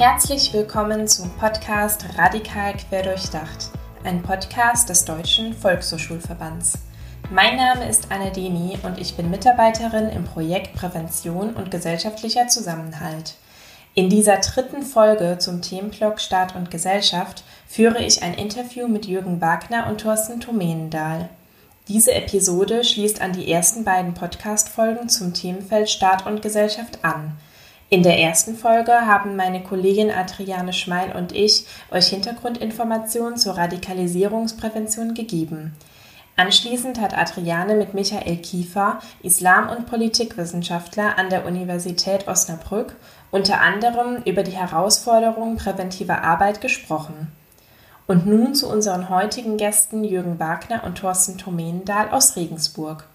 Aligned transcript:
Herzlich 0.00 0.54
willkommen 0.54 1.06
zum 1.06 1.28
Podcast 1.36 2.06
Radikal 2.16 2.72
Querdurchdacht, 2.72 3.68
ein 4.02 4.22
Podcast 4.22 4.88
des 4.88 5.04
Deutschen 5.04 5.52
Volkshochschulverbands. 5.52 6.78
Mein 7.30 7.58
Name 7.58 7.86
ist 7.86 8.10
Anne 8.10 8.32
Deni 8.32 8.78
und 8.82 8.98
ich 8.98 9.14
bin 9.14 9.30
Mitarbeiterin 9.30 10.08
im 10.08 10.24
Projekt 10.24 10.72
Prävention 10.72 11.52
und 11.52 11.70
gesellschaftlicher 11.70 12.48
Zusammenhalt. 12.48 13.34
In 13.92 14.08
dieser 14.08 14.38
dritten 14.38 14.84
Folge 14.84 15.36
zum 15.38 15.60
Themenblock 15.60 16.18
Staat 16.18 16.56
und 16.56 16.70
Gesellschaft 16.70 17.44
führe 17.68 18.02
ich 18.02 18.22
ein 18.22 18.32
Interview 18.32 18.88
mit 18.88 19.04
Jürgen 19.04 19.42
Wagner 19.42 19.86
und 19.86 20.00
Thorsten 20.00 20.40
Tomenendahl. 20.40 21.28
Diese 21.88 22.14
Episode 22.14 22.84
schließt 22.84 23.20
an 23.20 23.34
die 23.34 23.52
ersten 23.52 23.84
beiden 23.84 24.14
Podcast-Folgen 24.14 25.10
zum 25.10 25.34
Themenfeld 25.34 25.90
Staat 25.90 26.24
und 26.24 26.40
Gesellschaft 26.40 27.00
an. 27.02 27.36
In 27.92 28.04
der 28.04 28.20
ersten 28.20 28.56
Folge 28.56 28.92
haben 28.92 29.34
meine 29.34 29.64
Kollegin 29.64 30.12
Adriane 30.12 30.72
Schmeil 30.72 31.10
und 31.16 31.32
ich 31.32 31.66
euch 31.90 32.06
Hintergrundinformationen 32.06 33.36
zur 33.36 33.58
Radikalisierungsprävention 33.58 35.14
gegeben. 35.14 35.74
Anschließend 36.36 37.00
hat 37.00 37.18
Adriane 37.18 37.74
mit 37.74 37.92
Michael 37.92 38.36
Kiefer, 38.36 39.00
Islam- 39.24 39.68
und 39.70 39.86
Politikwissenschaftler 39.86 41.18
an 41.18 41.30
der 41.30 41.44
Universität 41.44 42.28
Osnabrück, 42.28 42.94
unter 43.32 43.60
anderem 43.60 44.22
über 44.24 44.44
die 44.44 44.56
Herausforderungen 44.56 45.56
präventiver 45.56 46.22
Arbeit 46.22 46.60
gesprochen. 46.60 47.32
Und 48.06 48.24
nun 48.24 48.54
zu 48.54 48.68
unseren 48.68 49.08
heutigen 49.08 49.56
Gästen 49.56 50.04
Jürgen 50.04 50.38
Wagner 50.38 50.84
und 50.84 50.98
Thorsten 50.98 51.38
Tomendahl 51.38 52.10
aus 52.10 52.36
Regensburg. 52.36 53.08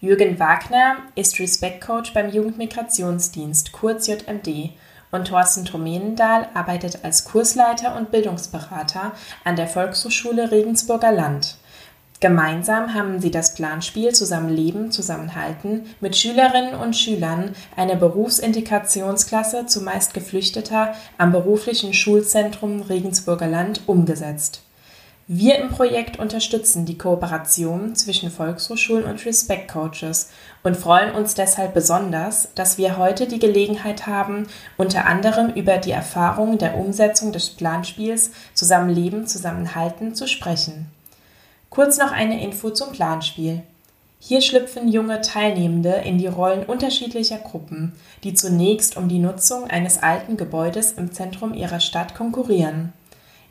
Jürgen 0.00 0.38
Wagner 0.38 0.98
ist 1.16 1.40
Respect 1.40 1.80
Coach 1.80 2.14
beim 2.14 2.30
Jugendmigrationsdienst, 2.30 3.72
kurz 3.72 4.06
JMD, 4.06 4.70
und 5.10 5.26
Thorsten 5.26 5.64
Tomendahl 5.64 6.48
arbeitet 6.54 7.00
als 7.02 7.24
Kursleiter 7.24 7.96
und 7.96 8.12
Bildungsberater 8.12 9.12
an 9.42 9.56
der 9.56 9.66
Volkshochschule 9.66 10.52
Regensburger 10.52 11.10
Land. 11.10 11.56
Gemeinsam 12.20 12.94
haben 12.94 13.20
sie 13.20 13.32
das 13.32 13.54
Planspiel 13.54 14.14
Zusammenleben, 14.14 14.92
Zusammenhalten 14.92 15.86
mit 16.00 16.16
Schülerinnen 16.16 16.74
und 16.76 16.96
Schülern 16.96 17.56
einer 17.74 17.96
Berufsintegrationsklasse 17.96 19.66
zumeist 19.66 20.14
Geflüchteter 20.14 20.94
am 21.16 21.32
beruflichen 21.32 21.92
Schulzentrum 21.92 22.82
Regensburger 22.82 23.48
Land 23.48 23.82
umgesetzt. 23.86 24.62
Wir 25.30 25.58
im 25.58 25.68
Projekt 25.68 26.18
unterstützen 26.18 26.86
die 26.86 26.96
Kooperation 26.96 27.94
zwischen 27.94 28.30
Volkshochschulen 28.30 29.04
und 29.04 29.26
Respect 29.26 29.70
Coaches 29.70 30.30
und 30.62 30.74
freuen 30.74 31.14
uns 31.14 31.34
deshalb 31.34 31.74
besonders, 31.74 32.48
dass 32.54 32.78
wir 32.78 32.96
heute 32.96 33.28
die 33.28 33.38
Gelegenheit 33.38 34.06
haben, 34.06 34.46
unter 34.78 35.04
anderem 35.04 35.50
über 35.50 35.76
die 35.76 35.90
Erfahrungen 35.90 36.56
der 36.56 36.78
Umsetzung 36.78 37.30
des 37.30 37.50
Planspiels 37.50 38.30
Zusammenleben, 38.54 39.26
Zusammenhalten 39.26 40.14
zu 40.14 40.26
sprechen. 40.26 40.86
Kurz 41.68 41.98
noch 41.98 42.10
eine 42.10 42.42
Info 42.42 42.70
zum 42.70 42.92
Planspiel. 42.92 43.60
Hier 44.20 44.40
schlüpfen 44.40 44.88
junge 44.88 45.20
Teilnehmende 45.20 45.92
in 46.06 46.16
die 46.16 46.26
Rollen 46.26 46.64
unterschiedlicher 46.64 47.36
Gruppen, 47.36 47.92
die 48.24 48.32
zunächst 48.32 48.96
um 48.96 49.10
die 49.10 49.18
Nutzung 49.18 49.68
eines 49.68 50.02
alten 50.02 50.38
Gebäudes 50.38 50.92
im 50.92 51.12
Zentrum 51.12 51.52
ihrer 51.52 51.80
Stadt 51.80 52.14
konkurrieren. 52.14 52.94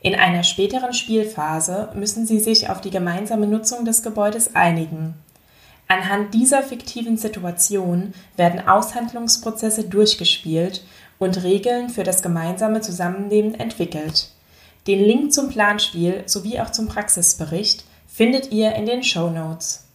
In 0.02 0.16
einer 0.16 0.44
späteren 0.44 0.94
Spielphase 0.94 1.90
müssen 1.96 2.26
sie 2.28 2.40
sich 2.40 2.70
auf 2.70 2.82
die 2.82 2.92
gemeinsame 2.92 3.48
Nutzung 3.48 3.84
des 3.84 4.04
Gebäudes 4.04 4.56
einigen. 4.56 5.16
Anhand 5.88 6.34
dieser 6.34 6.64
fiktiven 6.64 7.18
Situation 7.18 8.14
werden 8.36 8.68
Aushandlungsprozesse 8.68 9.86
durchgespielt 9.86 10.84
und 11.18 11.44
Regeln 11.44 11.90
für 11.90 12.04
das 12.04 12.22
gemeinsame 12.22 12.82
Zusammenleben 12.82 13.56
entwickelt. 13.56 14.30
Den 14.86 15.04
Link 15.04 15.34
zum 15.34 15.50
Planspiel 15.50 16.24
sowie 16.26 16.60
auch 16.60 16.72
zum 16.72 16.88
Praxisbericht 16.88 17.86
findet 18.08 18.52
ihr 18.52 18.76
in 18.76 18.86
den 18.86 19.04
Show 19.04 19.30
Notes. 19.30 19.86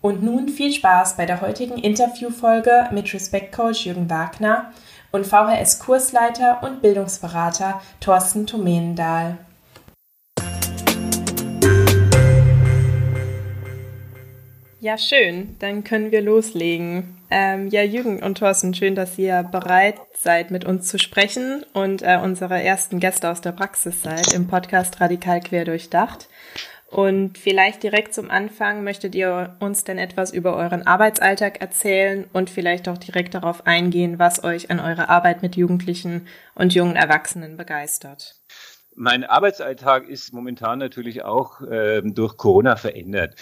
Und 0.00 0.22
nun 0.22 0.48
viel 0.48 0.72
Spaß 0.72 1.16
bei 1.16 1.26
der 1.26 1.40
heutigen 1.40 1.78
Interviewfolge 1.78 2.88
mit 2.92 3.12
Respect 3.12 3.52
Coach 3.52 3.86
Jürgen 3.86 4.08
Wagner 4.10 4.72
und 5.16 5.26
VHS 5.26 5.78
Kursleiter 5.78 6.62
und 6.62 6.82
Bildungsberater 6.82 7.80
Thorsten 8.00 8.46
Tomendahl. 8.46 9.38
Ja, 14.78 14.98
schön. 14.98 15.56
Dann 15.58 15.82
können 15.84 16.12
wir 16.12 16.20
loslegen. 16.20 17.16
Ähm, 17.30 17.68
ja, 17.68 17.82
Jürgen 17.82 18.22
und 18.22 18.38
Thorsten, 18.38 18.74
schön, 18.74 18.94
dass 18.94 19.18
ihr 19.18 19.42
bereit 19.42 19.96
seid, 20.20 20.50
mit 20.50 20.64
uns 20.64 20.86
zu 20.86 20.98
sprechen 20.98 21.64
und 21.72 22.02
äh, 22.02 22.20
unsere 22.22 22.62
ersten 22.62 23.00
Gäste 23.00 23.30
aus 23.30 23.40
der 23.40 23.52
Praxis 23.52 24.02
seid 24.02 24.32
im 24.34 24.46
Podcast 24.46 25.00
Radikal 25.00 25.40
Quer 25.40 25.64
durchdacht. 25.64 26.28
Und 26.88 27.36
vielleicht 27.36 27.82
direkt 27.82 28.14
zum 28.14 28.30
Anfang 28.30 28.84
möchtet 28.84 29.14
ihr 29.16 29.56
uns 29.58 29.82
denn 29.82 29.98
etwas 29.98 30.32
über 30.32 30.56
euren 30.56 30.86
Arbeitsalltag 30.86 31.60
erzählen 31.60 32.26
und 32.32 32.48
vielleicht 32.48 32.88
auch 32.88 32.98
direkt 32.98 33.34
darauf 33.34 33.66
eingehen, 33.66 34.18
was 34.20 34.44
euch 34.44 34.70
an 34.70 34.78
eurer 34.78 35.08
Arbeit 35.08 35.42
mit 35.42 35.56
Jugendlichen 35.56 36.28
und 36.54 36.74
jungen 36.74 36.94
Erwachsenen 36.94 37.56
begeistert. 37.56 38.36
Mein 38.94 39.24
Arbeitsalltag 39.24 40.08
ist 40.08 40.32
momentan 40.32 40.78
natürlich 40.78 41.22
auch 41.22 41.60
äh, 41.60 42.02
durch 42.02 42.36
Corona 42.36 42.76
verändert. 42.76 43.34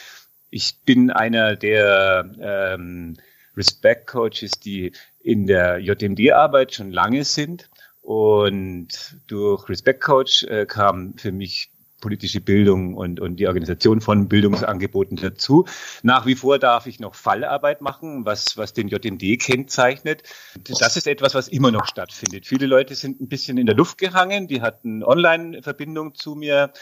Ich 0.51 0.81
bin 0.85 1.11
einer 1.11 1.55
der 1.55 2.31
ähm, 2.41 3.17
Respect 3.57 4.07
Coaches, 4.07 4.53
die 4.53 4.93
in 5.21 5.47
der 5.47 5.79
JMD-Arbeit 5.79 6.75
schon 6.75 6.91
lange 6.93 7.25
sind. 7.25 7.69
Und 8.01 9.17
durch 9.27 9.69
Respect 9.69 10.03
Coach 10.03 10.45
äh, 10.45 10.67
kam 10.67 11.15
für 11.17 11.33
mich 11.33 11.71
politische 12.05 12.43
Bildung 12.43 12.95
und, 12.97 13.19
und 13.19 13.37
die 13.37 13.47
Organisation 13.47 14.03
von 14.03 14.29
Bildungsangeboten 14.29 15.17
dazu. 15.17 15.65
Nach 16.03 16.27
wie 16.27 16.35
vor 16.35 16.59
darf 16.59 16.87
ich 16.87 17.01
noch 17.01 17.15
Fallarbeit 17.15 17.81
machen, 17.81 18.27
was, 18.27 18.59
was 18.59 18.75
den 18.75 18.89
JMD 18.89 19.41
kennzeichnet. 19.41 20.23
Das 20.69 20.99
ist 20.99 21.07
etwas, 21.07 21.35
was 21.35 21.49
immer 21.49 21.71
noch 21.71 21.87
stattfindet. 21.87 22.45
Viele 22.47 22.67
Leute 22.67 22.95
sind 22.95 23.23
ein 23.23 23.29
bisschen 23.29 23.57
in 23.57 23.65
der 23.65 23.75
Luft 23.75 23.97
gehangen, 23.97 24.49
die 24.49 24.61
hatten 24.61 25.03
Online-Verbindung 25.03 26.15
zu 26.15 26.35
mir. 26.35 26.75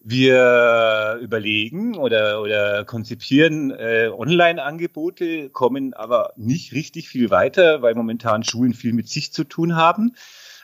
Wir 0.00 1.18
überlegen 1.22 1.96
oder, 1.96 2.42
oder 2.42 2.84
konzipieren 2.84 3.70
äh, 3.70 4.10
Online-Angebote, 4.14 5.48
kommen 5.48 5.94
aber 5.94 6.34
nicht 6.36 6.74
richtig 6.74 7.08
viel 7.08 7.30
weiter, 7.30 7.80
weil 7.80 7.94
momentan 7.94 8.44
Schulen 8.44 8.74
viel 8.74 8.92
mit 8.92 9.08
sich 9.08 9.32
zu 9.32 9.44
tun 9.44 9.76
haben. 9.76 10.12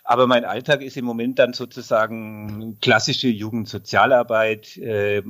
Aber 0.06 0.26
mein 0.26 0.44
Alltag 0.44 0.82
ist 0.82 0.98
im 0.98 1.06
Moment 1.06 1.38
dann 1.38 1.54
sozusagen 1.54 2.78
klassische 2.82 3.28
Jugendsozialarbeit 3.28 4.76
äh, 4.76 5.22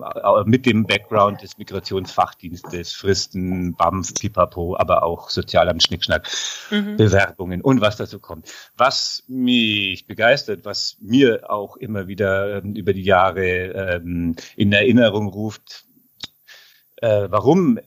mit 0.47 0.67
dem 0.67 0.85
Background 0.85 1.43
des 1.43 1.57
Migrationsfachdienstes, 1.59 2.93
Fristen, 2.93 3.77
BAMF, 3.77 4.15
Pipapo, 4.15 4.77
aber 4.77 5.05
auch 5.05 5.31
Sozialamt, 5.31 5.85
Schnickschnack, 5.85 6.29
mhm. 6.73 6.97
Bewerbungen 6.97 7.61
und 7.61 7.81
was 7.81 7.97
dazu 7.97 8.19
kommt. 8.19 8.53
Was 8.77 9.23
mich 9.29 10.09
begeistert, 10.09 10.65
was 10.65 10.97
mir 11.01 11.49
auch 11.49 11.77
immer 11.77 12.09
wieder 12.09 12.57
ähm, 12.57 12.75
über 12.75 12.93
die 12.93 13.05
Jahre 13.05 13.47
ähm, 13.47 14.35
in 14.57 14.73
Erinnerung 14.73 15.29
ruft, 15.29 15.85
äh, 16.97 17.29
warum 17.31 17.79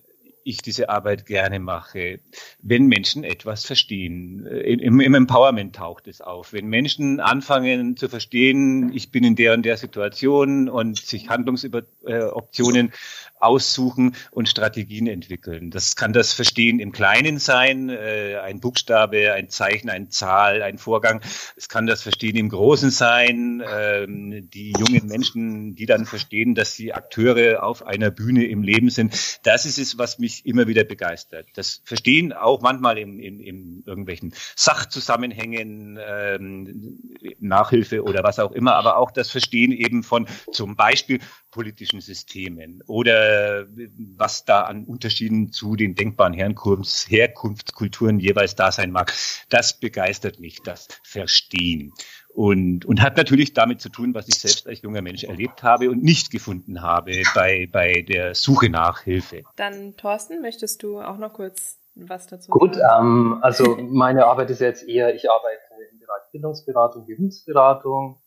ich 0.48 0.62
diese 0.62 0.90
Arbeit 0.90 1.26
gerne 1.26 1.60
mache, 1.60 2.20
wenn 2.62 2.88
Menschen 2.88 3.24
etwas 3.24 3.66
verstehen. 3.66 4.46
Im, 4.46 5.02
im 5.02 5.14
Empowerment 5.14 5.76
taucht 5.76 6.08
es 6.08 6.22
auf. 6.22 6.54
Wenn 6.54 6.68
Menschen 6.68 7.20
anfangen 7.20 7.98
zu 7.98 8.08
verstehen, 8.08 8.92
ich 8.94 9.12
bin 9.12 9.24
in 9.26 9.36
der 9.36 9.54
und 9.54 9.64
der 9.64 9.78
Situation 9.78 10.70
und 10.70 10.98
sich 10.98 11.30
Handlungsoptionen 11.30 12.94
aussuchen 13.40 14.16
und 14.32 14.50
Strategien 14.50 15.08
entwickeln. 15.08 15.70
Das 15.70 15.96
kann 15.96 16.14
das 16.14 16.34
Verstehen 16.34 16.80
im 16.80 16.92
Kleinen 16.92 17.40
sein, 17.40 17.90
äh, 17.90 18.38
ein 18.42 18.60
Buchstabe, 18.60 19.34
ein 19.34 19.50
Zeichen, 19.50 19.90
eine 19.90 20.10
Zahl, 20.10 20.64
ein 20.64 20.78
Vorgang. 20.78 21.22
Es 21.56 21.70
kann 21.70 21.86
das 21.86 22.02
Verstehen 22.02 22.36
im 22.36 22.50
Großen 22.50 22.90
sein, 22.90 23.64
ähm, 23.70 24.50
die 24.50 24.74
jungen 24.74 25.08
Menschen, 25.08 25.76
die 25.76 25.86
dann 25.86 26.06
verstehen, 26.06 26.56
dass 26.56 26.74
sie 26.74 26.94
Akteure 26.94 27.64
auf 27.64 27.86
einer 27.86 28.10
Bühne 28.10 28.46
im 28.46 28.64
Leben 28.64 28.90
sind. 28.90 29.40
Das 29.44 29.66
ist 29.66 29.78
es, 29.78 29.98
was 29.98 30.20
mich 30.20 30.37
immer 30.46 30.68
wieder 30.68 30.84
begeistert. 30.84 31.48
Das 31.56 31.82
Verstehen 31.84 32.34
auch 32.34 32.62
manchmal 32.62 32.98
in, 32.98 33.20
in, 33.20 33.40
in 33.40 33.84
irgendwelchen 33.86 34.34
Sachzusammenhängen, 34.56 36.00
ähm, 36.02 37.00
Nachhilfe 37.40 38.04
oder 38.04 38.24
was 38.24 38.40
auch 38.40 38.52
immer, 38.52 38.76
aber 38.76 38.98
auch 38.98 39.12
das 39.12 39.30
Verstehen 39.30 39.72
eben 39.72 40.04
von 40.04 40.28
zum 40.52 40.76
Beispiel 40.76 41.20
politischen 41.52 42.02
Systemen 42.02 42.84
oder 42.88 43.66
was 43.98 44.46
da 44.46 44.62
an 44.62 44.84
Unterschieden 44.86 45.52
zu 45.52 45.76
den 45.76 45.96
denkbaren 45.96 46.34
Herkunfts 46.34 47.10
Herkunftskulturen 47.10 48.20
jeweils 48.20 48.56
da 48.56 48.72
sein 48.72 48.92
mag. 48.92 49.14
Das 49.50 49.80
begeistert 49.80 50.40
mich, 50.40 50.62
das 50.62 50.88
Verstehen. 51.04 51.94
Und, 52.38 52.86
und 52.86 53.02
hat 53.02 53.18
natürlich 53.18 53.56
damit 53.56 53.82
zu 53.82 53.90
tun, 53.90 54.14
was 54.14 54.28
ich 54.28 54.40
selbst 54.40 54.68
als 54.68 54.84
junger 54.84 55.02
Mensch 55.02 55.24
erlebt 55.24 55.64
habe 55.64 55.90
und 55.90 56.04
nicht 56.04 56.30
gefunden 56.30 56.84
habe 56.84 57.24
bei, 57.34 57.68
bei 57.72 58.04
der 58.04 58.36
Suche 58.36 58.70
nach 58.70 59.02
Hilfe. 59.02 59.42
Dann, 59.56 59.98
Thorsten, 59.98 60.40
möchtest 60.44 60.84
du 60.84 61.02
auch 61.02 61.18
noch 61.18 61.34
kurz 61.34 61.80
was 61.96 62.28
dazu 62.28 62.52
sagen? 62.52 62.60
Gut, 62.60 62.78
ähm, 62.78 63.40
also 63.42 63.76
meine 63.78 64.28
Arbeit 64.28 64.52
ist 64.52 64.62
jetzt 64.62 64.88
eher, 64.88 65.16
ich 65.16 65.32
arbeite 65.32 65.62
im 65.92 65.98
Bereich 65.98 66.22
Ausbildungsberatung, 66.26 67.08
Berufsberatung 67.08 68.22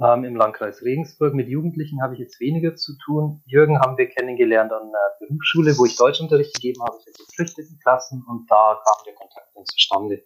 ähm, 0.00 0.24
im 0.24 0.36
Landkreis 0.36 0.82
Regensburg. 0.82 1.32
Mit 1.34 1.48
Jugendlichen 1.48 2.02
habe 2.02 2.12
ich 2.12 2.20
jetzt 2.20 2.38
weniger 2.40 2.74
zu 2.76 2.92
tun. 3.04 3.42
Jürgen 3.46 3.80
haben 3.80 3.96
wir 3.96 4.08
kennengelernt 4.08 4.70
an 4.70 4.90
der 4.92 5.26
Berufsschule, 5.26 5.78
wo 5.78 5.86
ich 5.86 5.96
Deutschunterricht 5.96 6.54
gegeben 6.54 6.82
habe 6.82 6.98
für 7.02 7.12
geflüchteten 7.12 7.78
Klassen 7.82 8.22
und 8.28 8.50
da 8.50 8.78
kam 8.84 9.04
der 9.06 9.14
Kontakt 9.14 9.48
dann 9.54 9.64
zustande. 9.64 10.22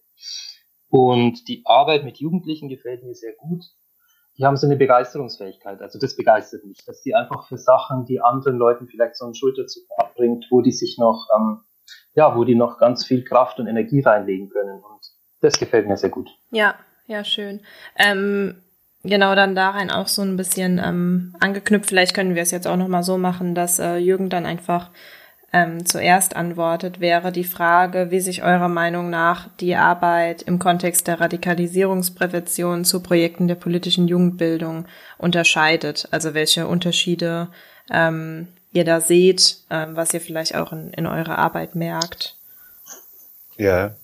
Und 0.90 1.48
die 1.48 1.62
Arbeit 1.64 2.04
mit 2.04 2.18
Jugendlichen 2.18 2.68
gefällt 2.68 3.04
mir 3.04 3.14
sehr 3.14 3.32
gut. 3.34 3.64
Die 4.36 4.44
haben 4.44 4.56
so 4.56 4.66
eine 4.66 4.76
Begeisterungsfähigkeit. 4.76 5.80
Also 5.80 5.98
das 5.98 6.16
begeistert 6.16 6.64
mich, 6.64 6.84
dass 6.84 7.02
die 7.02 7.14
einfach 7.14 7.46
für 7.46 7.58
Sachen, 7.58 8.06
die 8.06 8.20
anderen 8.20 8.58
Leuten 8.58 8.88
vielleicht 8.88 9.16
so 9.16 9.24
einen 9.24 9.34
Schulterzucken 9.34 9.88
abbringt, 9.98 10.46
wo 10.50 10.62
die 10.62 10.72
sich 10.72 10.98
noch, 10.98 11.28
ähm, 11.36 11.60
ja, 12.14 12.36
wo 12.36 12.44
die 12.44 12.56
noch 12.56 12.78
ganz 12.78 13.04
viel 13.04 13.24
Kraft 13.24 13.60
und 13.60 13.68
Energie 13.68 14.00
reinlegen 14.00 14.50
können. 14.50 14.82
Und 14.82 15.00
das 15.40 15.58
gefällt 15.58 15.86
mir 15.86 15.96
sehr 15.96 16.10
gut. 16.10 16.28
Ja, 16.50 16.74
ja, 17.06 17.22
schön. 17.22 17.60
Ähm, 17.96 18.56
genau, 19.02 19.34
dann 19.34 19.54
darin 19.54 19.90
auch 19.90 20.08
so 20.08 20.22
ein 20.22 20.36
bisschen 20.36 20.80
ähm, 20.84 21.36
angeknüpft. 21.38 21.88
Vielleicht 21.88 22.14
können 22.14 22.34
wir 22.34 22.42
es 22.42 22.50
jetzt 22.50 22.66
auch 22.66 22.76
nochmal 22.76 23.02
so 23.02 23.18
machen, 23.18 23.54
dass 23.54 23.78
äh, 23.78 23.96
Jürgen 23.96 24.30
dann 24.30 24.46
einfach 24.46 24.90
ähm, 25.52 25.84
zuerst 25.84 26.36
antwortet, 26.36 27.00
wäre 27.00 27.32
die 27.32 27.44
Frage, 27.44 28.10
wie 28.10 28.20
sich 28.20 28.42
eurer 28.42 28.68
Meinung 28.68 29.10
nach 29.10 29.48
die 29.58 29.74
Arbeit 29.74 30.42
im 30.42 30.58
Kontext 30.60 31.08
der 31.08 31.20
Radikalisierungsprävention 31.20 32.84
zu 32.84 33.02
Projekten 33.02 33.48
der 33.48 33.56
politischen 33.56 34.06
Jugendbildung 34.06 34.86
unterscheidet. 35.18 36.06
Also 36.12 36.34
welche 36.34 36.68
Unterschiede 36.68 37.48
ähm, 37.90 38.46
ihr 38.72 38.84
da 38.84 39.00
seht, 39.00 39.58
ähm, 39.70 39.96
was 39.96 40.14
ihr 40.14 40.20
vielleicht 40.20 40.54
auch 40.54 40.72
in, 40.72 40.92
in 40.92 41.06
eurer 41.06 41.38
Arbeit 41.38 41.74
merkt. 41.74 42.36
Ja, 43.56 43.96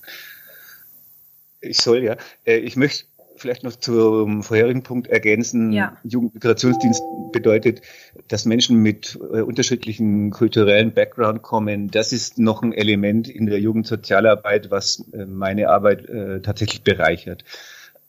ich 1.61 1.79
soll 1.79 2.03
ja. 2.03 2.17
Äh, 2.45 2.57
ich 2.59 2.77
möchte 2.77 3.05
vielleicht 3.37 3.63
noch 3.63 3.77
zum 3.77 4.43
vorherigen 4.43 4.83
Punkt 4.83 5.09
ergänzen. 5.09 5.73
Ja. 5.73 5.97
Jugendmigrationsdienst 6.05 7.03
bedeutet, 7.33 7.83
dass 8.29 8.45
Menschen 8.45 8.79
mit 8.79 9.19
äh, 9.21 9.41
unterschiedlichen 9.41 10.31
kulturellen 10.31 10.93
Background 10.93 11.43
kommen. 11.43 11.91
Das 11.91 12.13
ist 12.13 12.39
noch 12.39 12.63
ein 12.63 12.73
Element 12.73 13.29
in 13.29 13.47
der 13.47 13.61
Jugendsozialarbeit, 13.61 14.71
was 14.71 15.05
äh, 15.13 15.27
meine 15.27 15.69
Arbeit 15.69 16.09
äh, 16.09 16.41
tatsächlich 16.41 16.83
bereichert. 16.83 17.45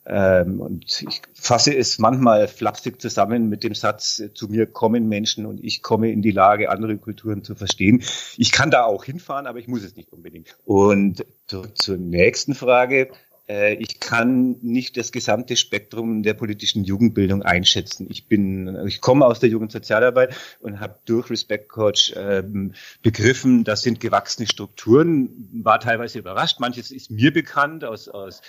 Ähm, 0.09 0.61
und 0.61 1.01
ich 1.01 1.21
fasse 1.33 1.75
es 1.75 1.99
manchmal 1.99 2.47
flapsig 2.47 3.01
zusammen 3.01 3.49
mit 3.49 3.63
dem 3.63 3.75
Satz, 3.75 4.19
äh, 4.19 4.33
zu 4.33 4.47
mir 4.47 4.65
kommen 4.65 5.09
Menschen 5.09 5.45
und 5.45 5.61
ich 5.61 5.81
komme 5.81 6.11
in 6.11 6.21
die 6.21 6.31
Lage, 6.31 6.69
andere 6.69 6.97
Kulturen 6.97 7.43
zu 7.43 7.55
verstehen. 7.55 8.01
Ich 8.37 8.53
kann 8.53 8.71
da 8.71 8.85
auch 8.85 9.03
hinfahren, 9.03 9.47
aber 9.47 9.59
ich 9.59 9.67
muss 9.67 9.83
es 9.83 9.97
nicht 9.97 10.13
unbedingt. 10.13 10.57
Und 10.63 11.25
zur 11.47 11.97
nächsten 11.97 12.55
Frage 12.55 13.09
ich 13.47 14.01
kann 14.01 14.57
nicht 14.61 14.97
das 14.97 15.13
gesamte 15.13 15.55
Spektrum 15.55 16.21
der 16.21 16.33
politischen 16.33 16.83
Jugendbildung 16.83 17.43
einschätzen. 17.43 18.07
Ich 18.09 18.27
bin, 18.27 18.77
ich 18.87 18.99
komme 18.99 19.25
aus 19.25 19.39
der 19.39 19.49
Jugendsozialarbeit 19.49 20.35
und 20.59 20.81
habe 20.81 20.99
durch 21.05 21.29
Respect 21.29 21.69
Coach 21.69 22.13
ähm, 22.17 22.73
begriffen, 23.01 23.63
das 23.63 23.83
sind 23.83 24.01
gewachsene 24.01 24.47
Strukturen. 24.47 25.49
War 25.63 25.79
teilweise 25.79 26.19
überrascht. 26.19 26.59
Manches 26.59 26.91
ist 26.91 27.09
mir 27.09 27.31
bekannt 27.31 27.85
aus, 27.85 28.09
aus 28.09 28.41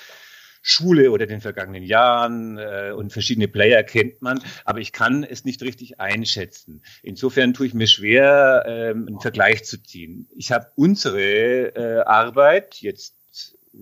Schule 0.63 1.11
oder 1.11 1.27
den 1.27 1.41
vergangenen 1.41 1.83
Jahren 1.83 2.59
äh, 2.59 2.93
und 2.95 3.13
verschiedene 3.13 3.49
Player 3.49 3.83
kennt 3.83 4.21
man, 4.21 4.43
aber 4.65 4.81
ich 4.81 4.93
kann 4.93 5.25
es 5.25 5.45
nicht 5.45 5.63
richtig 5.63 6.01
einschätzen. 6.01 6.83
Insofern 7.03 7.55
tue 7.55 7.67
ich 7.67 7.75
mir 7.75 7.87
schwer, 7.87 8.65
ähm, 8.67 9.07
einen 9.09 9.21
Vergleich 9.21 9.65
zu 9.65 9.83
ziehen. 9.83 10.29
Ich 10.37 10.53
habe 10.53 10.67
unsere 10.77 11.75
äh, 11.75 12.01
Arbeit 12.03 12.77
jetzt 12.81 13.15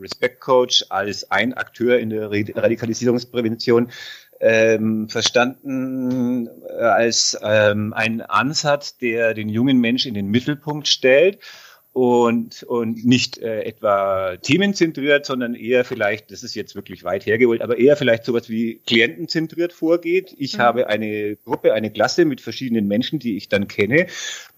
Respect 0.00 0.40
Coach 0.40 0.84
als 0.90 1.30
ein 1.30 1.54
Akteur 1.54 1.98
in 1.98 2.10
der 2.10 2.30
Radikalisierungsprävention 2.30 3.90
ähm, 4.40 5.08
verstanden 5.08 6.48
äh, 6.68 6.82
als 6.82 7.38
ähm, 7.42 7.92
einen 7.94 8.20
Ansatz, 8.20 8.98
der 8.98 9.34
den 9.34 9.48
jungen 9.48 9.78
Menschen 9.78 10.08
in 10.08 10.14
den 10.14 10.28
Mittelpunkt 10.28 10.88
stellt 10.88 11.38
und, 11.96 12.62
und 12.64 13.06
nicht 13.06 13.38
äh, 13.38 13.62
etwa 13.62 14.36
themenzentriert, 14.36 15.24
sondern 15.24 15.54
eher 15.54 15.82
vielleicht, 15.82 16.30
das 16.30 16.42
ist 16.42 16.54
jetzt 16.54 16.74
wirklich 16.74 17.04
weit 17.04 17.24
hergeholt, 17.24 17.62
aber 17.62 17.78
eher 17.78 17.96
vielleicht 17.96 18.26
sowas 18.26 18.50
wie 18.50 18.82
klientenzentriert 18.86 19.72
vorgeht. 19.72 20.34
Ich 20.36 20.58
mhm. 20.58 20.60
habe 20.60 20.86
eine 20.88 21.36
Gruppe, 21.36 21.72
eine 21.72 21.90
Klasse 21.90 22.26
mit 22.26 22.42
verschiedenen 22.42 22.86
Menschen, 22.86 23.18
die 23.18 23.38
ich 23.38 23.48
dann 23.48 23.66
kenne, 23.66 24.08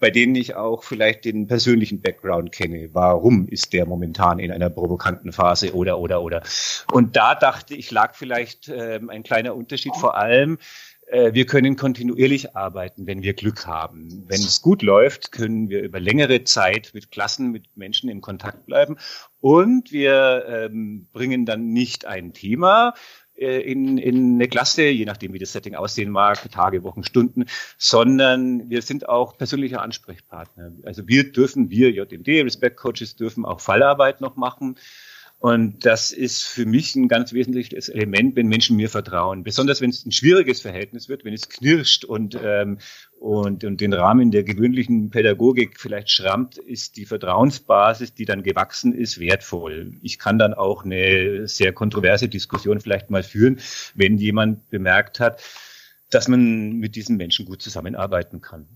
bei 0.01 0.09
denen 0.09 0.35
ich 0.35 0.55
auch 0.55 0.83
vielleicht 0.83 1.23
den 1.23 1.47
persönlichen 1.47 2.01
Background 2.01 2.51
kenne. 2.51 2.89
Warum 2.91 3.47
ist 3.47 3.71
der 3.71 3.85
momentan 3.85 4.39
in 4.39 4.51
einer 4.51 4.69
provokanten 4.69 5.31
Phase 5.31 5.73
oder, 5.73 5.97
oder, 5.97 6.21
oder. 6.21 6.43
Und 6.91 7.15
da 7.15 7.35
dachte 7.35 7.73
ich, 7.73 7.89
lag 7.89 8.15
vielleicht 8.15 8.67
ähm, 8.67 9.09
ein 9.09 9.23
kleiner 9.23 9.55
Unterschied 9.55 9.95
vor 9.95 10.17
allem 10.17 10.57
wir 11.11 11.45
können 11.45 11.75
kontinuierlich 11.75 12.55
arbeiten, 12.55 13.07
wenn 13.07 13.23
wir 13.23 13.33
Glück 13.33 13.65
haben. 13.65 14.25
Wenn 14.27 14.41
es 14.41 14.61
gut 14.61 14.81
läuft, 14.83 15.31
können 15.31 15.69
wir 15.69 15.81
über 15.81 15.99
längere 15.99 16.43
Zeit 16.43 16.91
mit 16.93 17.09
Klassen, 17.11 17.51
mit 17.51 17.75
Menschen 17.75 18.09
in 18.09 18.21
Kontakt 18.21 18.65
bleiben. 18.65 18.97
Und 19.39 19.91
wir 19.91 20.45
ähm, 20.47 21.07
bringen 21.11 21.45
dann 21.45 21.73
nicht 21.73 22.05
ein 22.05 22.33
Thema 22.33 22.93
äh, 23.39 23.61
in, 23.61 23.97
in 23.97 24.35
eine 24.35 24.47
Klasse, 24.47 24.83
je 24.83 25.05
nachdem, 25.05 25.33
wie 25.33 25.39
das 25.39 25.53
Setting 25.53 25.75
aussehen 25.75 26.11
mag, 26.11 26.51
Tage, 26.51 26.83
Wochen, 26.83 27.03
Stunden, 27.03 27.45
sondern 27.77 28.69
wir 28.69 28.81
sind 28.81 29.07
auch 29.07 29.37
persönliche 29.37 29.81
Ansprechpartner. 29.81 30.73
Also 30.83 31.07
wir 31.07 31.31
dürfen, 31.31 31.69
wir 31.69 31.91
JMD, 31.91 32.27
Respect 32.27 32.77
Coaches 32.77 33.15
dürfen 33.15 33.45
auch 33.45 33.61
Fallarbeit 33.61 34.19
noch 34.19 34.35
machen. 34.35 34.75
Und 35.39 35.85
das 35.85 36.11
ist 36.11 36.43
für 36.43 36.65
mich 36.65 36.95
ein 36.95 37.07
ganz 37.07 37.31
wesentliches 37.31 37.87
Element, 37.87 38.35
wenn 38.35 38.47
Menschen 38.47 38.75
mir 38.75 38.89
vertrauen. 38.89 39.43
Besonders 39.43 39.79
wenn 39.79 39.89
es 39.89 40.05
ein 40.05 40.11
schwieriges 40.11 40.59
Verhältnis 40.59 41.07
wird, 41.07 41.23
wenn 41.23 41.33
es 41.33 41.47
knirscht 41.47 42.03
und, 42.03 42.37
ähm, 42.43 42.79
und, 43.17 43.63
und 43.63 43.79
den 43.79 43.93
Rahmen 43.93 44.31
der 44.31 44.43
gewöhnlichen 44.43 45.11
Pädagogik 45.11 45.79
vielleicht 45.79 46.09
schrammt, 46.11 46.57
ist 46.57 46.97
die 46.97 47.05
Vertrauensbasis, 47.05 48.13
die 48.13 48.25
dann 48.25 48.43
gewachsen 48.43 48.93
ist, 48.93 49.17
wertvoll. 49.21 49.93
Ich 50.01 50.19
kann 50.19 50.39
dann 50.39 50.53
auch 50.53 50.83
eine 50.83 51.47
sehr 51.47 51.71
kontroverse 51.71 52.27
Diskussion 52.27 52.81
vielleicht 52.81 53.09
mal 53.09 53.23
führen, 53.23 53.61
wenn 53.95 54.17
jemand 54.17 54.69
bemerkt 54.69 55.21
hat, 55.21 55.41
dass 56.09 56.27
man 56.27 56.73
mit 56.73 56.97
diesen 56.97 57.15
Menschen 57.15 57.45
gut 57.45 57.61
zusammenarbeiten 57.61 58.41
kann. 58.41 58.67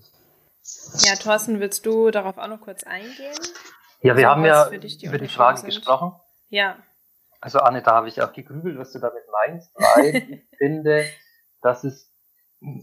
Ja, 1.00 1.16
Thorsten, 1.16 1.60
willst 1.60 1.86
du 1.86 2.10
darauf 2.10 2.38
auch 2.38 2.48
noch 2.48 2.62
kurz 2.62 2.84
eingehen? 2.84 3.36
Ja, 4.02 4.16
wir 4.16 4.30
haben 4.30 4.46
ja 4.46 4.70
die 4.70 5.06
über 5.06 5.18
die 5.18 5.28
Frage 5.28 5.58
sind? 5.58 5.68
gesprochen. 5.68 6.14
Ja. 6.54 6.78
Also 7.42 7.60
Anne, 7.60 7.82
da 7.82 7.96
habe 7.96 8.10
ich 8.10 8.22
auch 8.22 8.32
gegrübelt, 8.32 8.78
was 8.78 8.94
du 8.94 9.00
damit 9.00 9.24
meinst, 9.32 9.74
weil 9.74 10.16
ich 10.30 10.58
finde, 10.60 11.04
dass 11.64 11.84
es, 11.84 12.14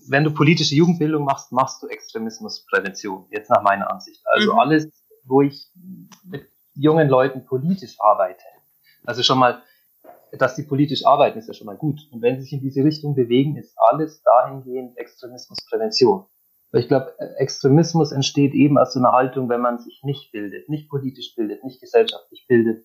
wenn 0.08 0.24
du 0.24 0.34
politische 0.34 0.74
Jugendbildung 0.74 1.24
machst, 1.24 1.52
machst 1.52 1.80
du 1.80 1.86
Extremismusprävention, 1.86 3.26
jetzt 3.30 3.48
nach 3.48 3.62
meiner 3.62 3.88
Ansicht. 3.88 4.22
Also 4.26 4.54
mhm. 4.54 4.58
alles, 4.58 5.06
wo 5.22 5.40
ich 5.40 5.70
mit 6.24 6.50
jungen 6.74 7.08
Leuten 7.08 7.46
politisch 7.46 7.94
arbeite. 8.00 8.42
Also 9.04 9.22
schon 9.22 9.38
mal, 9.38 9.62
dass 10.32 10.56
die 10.56 10.64
politisch 10.64 11.06
arbeiten, 11.06 11.38
ist 11.38 11.46
ja 11.46 11.54
schon 11.54 11.66
mal 11.68 11.76
gut. 11.76 12.00
Und 12.10 12.22
wenn 12.22 12.36
sie 12.36 12.42
sich 12.42 12.52
in 12.54 12.60
diese 12.60 12.82
Richtung 12.82 13.14
bewegen, 13.14 13.56
ist 13.56 13.72
alles 13.76 14.20
dahingehend 14.22 14.98
Extremismusprävention. 14.98 16.26
Weil 16.72 16.82
ich 16.82 16.88
glaube, 16.88 17.14
Extremismus 17.38 18.10
entsteht 18.10 18.52
eben 18.52 18.78
aus 18.78 18.94
so 18.94 18.98
einer 18.98 19.12
Haltung, 19.12 19.48
wenn 19.48 19.60
man 19.60 19.78
sich 19.78 20.02
nicht 20.02 20.32
bildet, 20.32 20.68
nicht 20.68 20.88
politisch 20.88 21.36
bildet, 21.36 21.62
nicht 21.62 21.80
gesellschaftlich 21.80 22.46
bildet, 22.48 22.84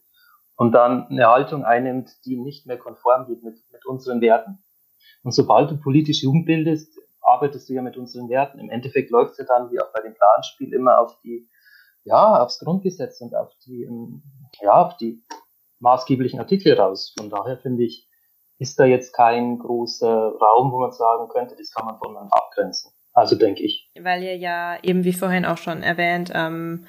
und 0.56 0.72
dann 0.72 1.08
eine 1.08 1.28
Haltung 1.28 1.64
einnimmt, 1.64 2.26
die 2.26 2.38
nicht 2.38 2.66
mehr 2.66 2.78
konform 2.78 3.28
geht 3.28 3.44
mit, 3.44 3.58
mit 3.72 3.86
unseren 3.86 4.22
Werten. 4.22 4.64
Und 5.24 5.32
sobald 5.32 5.72
du 5.72 5.78
politisch 5.78 6.24
Jugend 6.24 6.46
bildest, 6.46 7.00
arbeitest 7.22 7.68
du 7.68 7.74
ja 7.74 7.82
mit 7.82 7.98
unseren 7.98 8.30
Werten. 8.30 8.60
Im 8.60 8.70
Endeffekt 8.70 9.10
läuft 9.10 9.32
es 9.32 9.38
ja 9.40 9.46
dann, 9.46 9.72
wie 9.72 9.80
auch 9.80 9.92
bei 9.92 10.02
dem 10.02 10.14
Planspiel, 10.14 10.74
immer 10.74 11.00
auf 11.00 11.20
die, 11.24 11.50
ja, 12.04 12.42
aufs 12.42 12.60
Grundgesetz 12.60 13.20
und 13.22 13.36
auf 13.36 13.52
die, 13.66 13.84
ähm, 13.84 14.22
ja, 14.62 14.86
auf 14.86 14.98
die 14.98 15.24
maßgeblichen 15.80 16.40
Artikel 16.40 16.74
raus. 16.74 17.14
Von 17.18 17.30
daher 17.30 17.58
finde 17.58 17.84
ich, 17.84 18.08
ist 18.58 18.80
da 18.80 18.86
jetzt 18.86 19.14
kein 19.14 19.60
großer 19.60 20.08
Raum, 20.08 20.72
wo 20.72 20.80
man 20.80 20.92
sagen 20.92 21.28
könnte, 21.28 21.56
das 21.58 21.72
kann 21.72 21.86
man 21.86 21.98
voneinander 21.98 22.36
abgrenzen. 22.36 22.92
Also 23.12 23.36
denke 23.38 23.64
ich. 23.64 23.90
Weil 24.00 24.24
ihr 24.24 24.38
ja 24.38 24.78
eben 24.84 25.04
wie 25.04 25.14
vorhin 25.14 25.46
auch 25.46 25.58
schon 25.58 25.84
erwähnt, 25.84 26.32
ähm, 26.34 26.86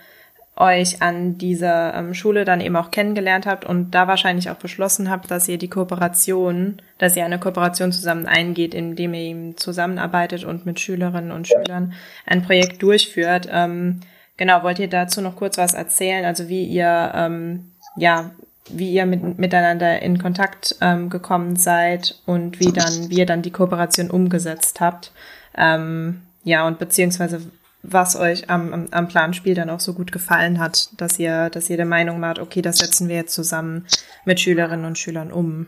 euch 0.57 1.03
an 1.03 1.37
dieser 1.37 1.95
ähm, 1.95 2.15
Schule 2.15 2.45
dann 2.47 2.63
eben 2.63 2.77
auch 2.77 2.91
kennengelernt 2.91 3.47
habt 3.47 3.65
und 3.67 3.91
da 3.91 4.09
wahrscheinlich 4.09 4.49
auch 4.51 4.57
beschlossen 4.57 5.11
habt, 5.11 5.31
dass 5.31 5.49
ihr 5.49 5.59
die 5.59 5.69
Kooperation, 5.69 6.81
dass 6.99 7.15
ihr 7.15 7.25
eine 7.27 7.39
Kooperation 7.39 7.93
zusammen 7.93 8.27
eingeht, 8.27 8.75
indem 8.75 9.13
ihr 9.13 9.21
eben 9.21 9.57
zusammenarbeitet 9.59 10.45
und 10.45 10.65
mit 10.65 10.81
Schülerinnen 10.81 11.31
und 11.31 11.47
Schülern 11.47 11.93
ein 12.25 12.43
Projekt 12.43 12.83
durchführt. 12.83 13.49
Ähm, 13.53 14.01
genau, 14.39 14.63
wollt 14.63 14.79
ihr 14.79 14.89
dazu 14.89 15.21
noch 15.21 15.37
kurz 15.37 15.59
was 15.59 15.75
erzählen? 15.75 16.25
Also 16.25 16.49
wie 16.49 16.65
ihr, 16.65 17.13
ähm, 17.15 17.73
ja, 17.97 18.31
wie 18.71 18.93
ihr 18.93 19.05
mit, 19.05 19.39
miteinander 19.39 20.01
in 20.01 20.19
Kontakt 20.19 20.77
ähm, 20.81 21.11
gekommen 21.11 21.57
seid 21.57 22.19
und 22.25 22.61
wie 22.61 22.73
dann, 22.73 23.11
wie 23.11 23.19
ihr 23.19 23.27
dann 23.27 23.43
die 23.43 23.53
Kooperation 23.53 24.11
umgesetzt 24.11 24.81
habt. 24.81 25.13
Ähm, 25.57 26.23
ja, 26.45 26.67
und 26.67 26.79
beziehungsweise 26.79 27.43
was 27.89 28.17
euch 28.17 28.51
am, 28.51 28.89
am, 28.91 29.09
Planspiel 29.09 29.55
dann 29.55 29.71
auch 29.71 29.81
so 29.81 29.95
gut 29.95 30.13
gefallen 30.13 30.59
hat, 30.59 30.91
dass 31.01 31.19
ihr, 31.19 31.51
dass 31.51 31.71
ihr 31.71 31.77
der 31.77 31.87
Meinung 31.87 32.21
wart, 32.21 32.39
okay, 32.39 32.63
das 32.63 32.79
setzen 32.79 33.09
wir 33.09 33.17
jetzt 33.17 33.35
zusammen 33.35 33.87
mit 34.25 34.41
Schülerinnen 34.41 34.85
und 34.85 34.99
Schülern 34.99 35.33
um. 35.33 35.67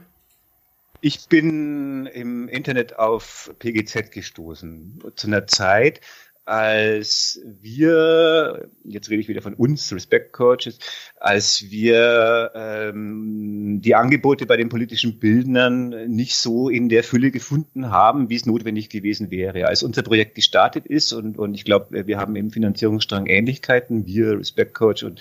Ich 1.01 1.29
bin 1.29 2.07
im 2.07 2.49
Internet 2.49 2.99
auf 2.99 3.55
PGZ 3.61 4.11
gestoßen 4.11 5.01
zu 5.15 5.27
einer 5.29 5.47
Zeit, 5.47 6.01
als 6.49 7.41
wir, 7.61 8.71
jetzt 8.85 9.11
rede 9.11 9.21
ich 9.21 9.29
wieder 9.29 9.43
von 9.43 9.53
uns, 9.53 9.93
Respect 9.93 10.33
Coaches, 10.33 10.79
als 11.21 11.71
wir 11.71 12.51
ähm, 12.55 13.81
die 13.83 13.95
Angebote 13.95 14.47
bei 14.47 14.57
den 14.57 14.71
politischen 14.71 15.19
Bildnern 15.19 16.07
nicht 16.09 16.37
so 16.37 16.71
in 16.71 16.89
der 16.89 17.05
Fülle 17.05 17.31
gefunden 17.31 17.91
haben, 17.91 18.31
wie 18.31 18.37
es 18.37 18.47
notwendig 18.47 18.89
gewesen 18.89 19.31
wäre. 19.31 19.67
Als 19.67 19.83
unser 19.83 20.03
Projekt 20.03 20.37
gestartet 20.37 20.87
ist 20.87 21.13
und, 21.13 21.39
und 21.39 21.53
ich 21.53 21.65
glaube, 21.65 22.07
wir 22.07 22.17
haben 22.17 22.35
im 22.35 22.51
Finanzierungsstrang 22.51 23.27
Ähnlichkeiten, 23.27 24.07
wir, 24.07 24.39
Respect 24.39 24.73
Coach 24.73 25.03
und 25.03 25.21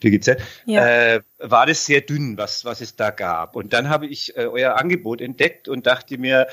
PGZ, 0.00 0.38
ja. 0.64 1.16
äh, 1.16 1.20
war 1.38 1.66
das 1.66 1.84
sehr 1.84 2.00
dünn, 2.00 2.38
was, 2.38 2.64
was 2.64 2.80
es 2.80 2.96
da 2.96 3.10
gab. 3.10 3.56
Und 3.56 3.74
dann 3.74 3.90
habe 3.90 4.06
ich 4.06 4.36
äh, 4.38 4.46
euer 4.46 4.76
Angebot 4.76 5.20
entdeckt 5.20 5.68
und 5.68 5.86
dachte 5.86 6.16
mir, 6.16 6.46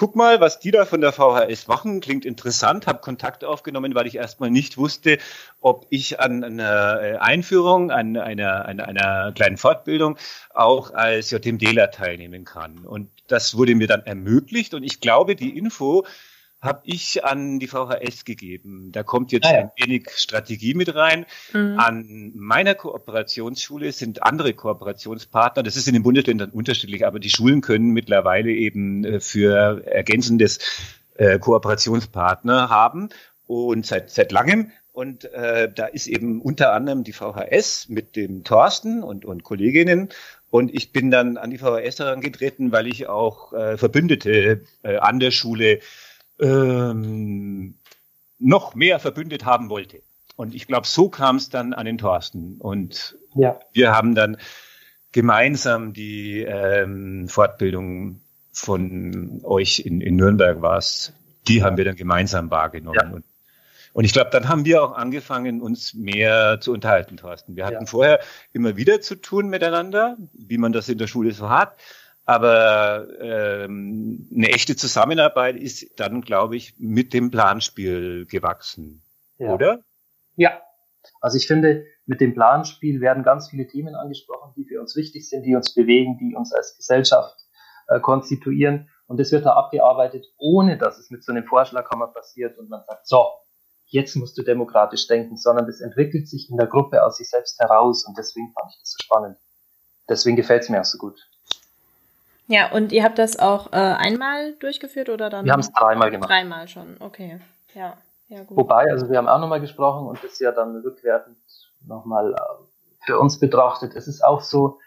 guck 0.00 0.16
mal, 0.16 0.40
was 0.40 0.58
die 0.60 0.70
da 0.70 0.86
von 0.86 1.02
der 1.02 1.12
VHS 1.12 1.66
machen, 1.66 2.00
klingt 2.00 2.24
interessant, 2.24 2.86
habe 2.86 3.02
Kontakt 3.02 3.44
aufgenommen, 3.44 3.94
weil 3.94 4.06
ich 4.06 4.14
erstmal 4.14 4.50
nicht 4.50 4.78
wusste, 4.78 5.18
ob 5.60 5.86
ich 5.90 6.18
an 6.20 6.42
einer 6.42 7.02
äh, 7.02 7.16
Einführung, 7.18 7.90
an 7.90 8.16
einer, 8.16 8.64
einer, 8.64 8.88
einer 8.88 9.32
kleinen 9.32 9.58
Fortbildung 9.58 10.16
auch 10.54 10.94
als 10.94 11.30
JMDler 11.30 11.90
teilnehmen 11.90 12.46
kann. 12.46 12.86
Und 12.86 13.10
das 13.28 13.58
wurde 13.58 13.74
mir 13.74 13.88
dann 13.88 14.00
ermöglicht. 14.06 14.72
Und 14.72 14.84
ich 14.84 15.00
glaube, 15.00 15.36
die 15.36 15.58
Info, 15.58 16.06
habe 16.60 16.82
ich 16.84 17.24
an 17.24 17.58
die 17.58 17.66
VHS 17.66 18.24
gegeben. 18.24 18.92
Da 18.92 19.02
kommt 19.02 19.32
jetzt 19.32 19.46
ah, 19.46 19.52
ja. 19.52 19.58
ein 19.60 19.70
wenig 19.78 20.10
Strategie 20.14 20.74
mit 20.74 20.94
rein. 20.94 21.24
Mhm. 21.52 21.78
An 21.78 22.32
meiner 22.34 22.74
Kooperationsschule 22.74 23.92
sind 23.92 24.22
andere 24.22 24.52
Kooperationspartner. 24.52 25.62
Das 25.62 25.76
ist 25.76 25.88
in 25.88 25.94
den 25.94 26.02
Bundesländern 26.02 26.50
unterschiedlich, 26.50 27.06
aber 27.06 27.18
die 27.18 27.30
Schulen 27.30 27.62
können 27.62 27.90
mittlerweile 27.90 28.50
eben 28.50 29.04
äh, 29.04 29.20
für 29.20 29.86
ergänzendes 29.86 30.58
äh, 31.14 31.38
Kooperationspartner 31.38 32.68
haben 32.68 33.08
und 33.46 33.86
seit, 33.86 34.10
seit 34.10 34.30
langem. 34.30 34.70
Und 34.92 35.24
äh, 35.32 35.70
da 35.72 35.86
ist 35.86 36.08
eben 36.08 36.42
unter 36.42 36.72
anderem 36.72 37.04
die 37.04 37.12
VHS 37.12 37.88
mit 37.88 38.16
dem 38.16 38.44
Thorsten 38.44 39.02
und, 39.02 39.24
und 39.24 39.44
Kolleginnen. 39.44 40.10
Und 40.50 40.74
ich 40.74 40.92
bin 40.92 41.10
dann 41.10 41.36
an 41.36 41.50
die 41.50 41.58
VHS 41.58 42.00
herangetreten, 42.00 42.72
weil 42.72 42.86
ich 42.86 43.06
auch 43.06 43.52
äh, 43.52 43.78
Verbündete 43.78 44.62
äh, 44.82 44.96
an 44.96 45.20
der 45.20 45.30
Schule 45.30 45.78
ähm, 46.40 47.74
noch 48.38 48.74
mehr 48.74 48.98
verbündet 48.98 49.44
haben 49.44 49.68
wollte. 49.68 50.02
Und 50.36 50.54
ich 50.54 50.66
glaube, 50.66 50.86
so 50.86 51.08
kam 51.08 51.36
es 51.36 51.50
dann 51.50 51.74
an 51.74 51.84
den 51.84 51.98
Thorsten. 51.98 52.56
Und 52.58 53.18
ja. 53.34 53.58
wir 53.72 53.92
haben 53.92 54.14
dann 54.14 54.38
gemeinsam 55.12 55.92
die 55.92 56.40
ähm, 56.40 57.28
Fortbildung 57.28 58.20
von 58.52 59.40
euch 59.44 59.80
in, 59.80 60.00
in 60.00 60.16
Nürnberg 60.16 60.62
war 60.62 60.78
es, 60.78 61.12
die 61.46 61.62
haben 61.62 61.76
wir 61.76 61.84
dann 61.84 61.96
gemeinsam 61.96 62.50
wahrgenommen. 62.50 62.98
Ja. 63.00 63.10
Und, 63.10 63.24
und, 63.92 64.04
ich 64.04 64.12
glaube, 64.12 64.30
dann 64.30 64.48
haben 64.48 64.64
wir 64.64 64.82
auch 64.82 64.92
angefangen, 64.92 65.60
uns 65.60 65.94
mehr 65.94 66.58
zu 66.60 66.72
unterhalten, 66.72 67.16
Thorsten. 67.16 67.56
Wir 67.56 67.66
hatten 67.66 67.84
ja. 67.84 67.86
vorher 67.86 68.20
immer 68.52 68.76
wieder 68.76 69.00
zu 69.00 69.16
tun 69.16 69.48
miteinander, 69.48 70.16
wie 70.32 70.58
man 70.58 70.72
das 70.72 70.88
in 70.88 70.98
der 70.98 71.06
Schule 71.06 71.32
so 71.32 71.50
hat. 71.50 71.76
Aber 72.24 73.08
ähm, 73.20 74.28
eine 74.34 74.48
echte 74.50 74.76
Zusammenarbeit 74.76 75.56
ist 75.56 75.98
dann, 75.98 76.20
glaube 76.20 76.56
ich, 76.56 76.74
mit 76.78 77.12
dem 77.12 77.30
Planspiel 77.30 78.26
gewachsen, 78.26 79.02
ja. 79.38 79.52
oder? 79.52 79.80
Ja. 80.36 80.60
Also 81.20 81.38
ich 81.38 81.46
finde, 81.46 81.84
mit 82.06 82.20
dem 82.20 82.34
Planspiel 82.34 83.00
werden 83.00 83.22
ganz 83.22 83.48
viele 83.48 83.66
Themen 83.66 83.94
angesprochen, 83.94 84.52
die 84.56 84.64
für 84.64 84.80
uns 84.80 84.96
wichtig 84.96 85.28
sind, 85.28 85.44
die 85.44 85.54
uns 85.54 85.74
bewegen, 85.74 86.18
die 86.18 86.34
uns 86.36 86.52
als 86.52 86.76
Gesellschaft 86.76 87.36
äh, 87.88 88.00
konstituieren. 88.00 88.88
Und 89.06 89.18
das 89.18 89.32
wird 89.32 89.46
da 89.46 89.54
abgearbeitet, 89.54 90.26
ohne 90.38 90.78
dass 90.78 90.98
es 90.98 91.10
mit 91.10 91.24
so 91.24 91.32
einem 91.32 91.44
Vorschlaghammer 91.44 92.08
passiert 92.08 92.58
und 92.58 92.68
man 92.68 92.82
sagt, 92.86 93.06
so, 93.06 93.26
jetzt 93.86 94.14
musst 94.16 94.38
du 94.38 94.42
demokratisch 94.42 95.06
denken, 95.08 95.36
sondern 95.36 95.66
das 95.66 95.80
entwickelt 95.80 96.28
sich 96.28 96.48
in 96.48 96.56
der 96.56 96.68
Gruppe 96.68 97.04
aus 97.04 97.16
sich 97.16 97.28
selbst 97.28 97.58
heraus 97.58 98.04
und 98.06 98.16
deswegen 98.16 98.52
fand 98.52 98.70
ich 98.72 98.78
das 98.80 98.92
so 98.92 99.02
spannend. 99.02 99.36
Deswegen 100.08 100.36
gefällt 100.36 100.62
es 100.62 100.68
mir 100.68 100.80
auch 100.80 100.84
so 100.84 100.98
gut. 100.98 101.20
Ja, 102.50 102.72
und 102.72 102.90
ihr 102.90 103.04
habt 103.04 103.20
das 103.20 103.38
auch 103.38 103.72
äh, 103.72 103.76
einmal 103.76 104.54
durchgeführt 104.54 105.08
oder 105.08 105.30
dann? 105.30 105.44
Wir 105.44 105.52
haben 105.52 105.60
es 105.60 105.70
dreimal 105.70 106.10
gemacht. 106.10 106.28
Dreimal 106.28 106.66
schon, 106.66 106.96
okay. 106.98 107.40
Ja, 107.74 107.96
ja 108.26 108.42
gut. 108.42 108.56
Wobei, 108.56 108.90
also 108.90 109.08
wir 109.08 109.18
haben 109.18 109.28
auch 109.28 109.38
nochmal 109.38 109.60
gesprochen 109.60 110.08
und 110.08 110.18
das 110.24 110.40
ja 110.40 110.50
dann 110.50 110.74
rückwärtend 110.80 111.38
nochmal 111.86 112.34
äh, 112.34 113.06
für 113.06 113.20
uns 113.20 113.38
betrachtet. 113.38 113.94
Es 113.94 114.08
ist 114.08 114.24
auch 114.24 114.40
so, 114.40 114.80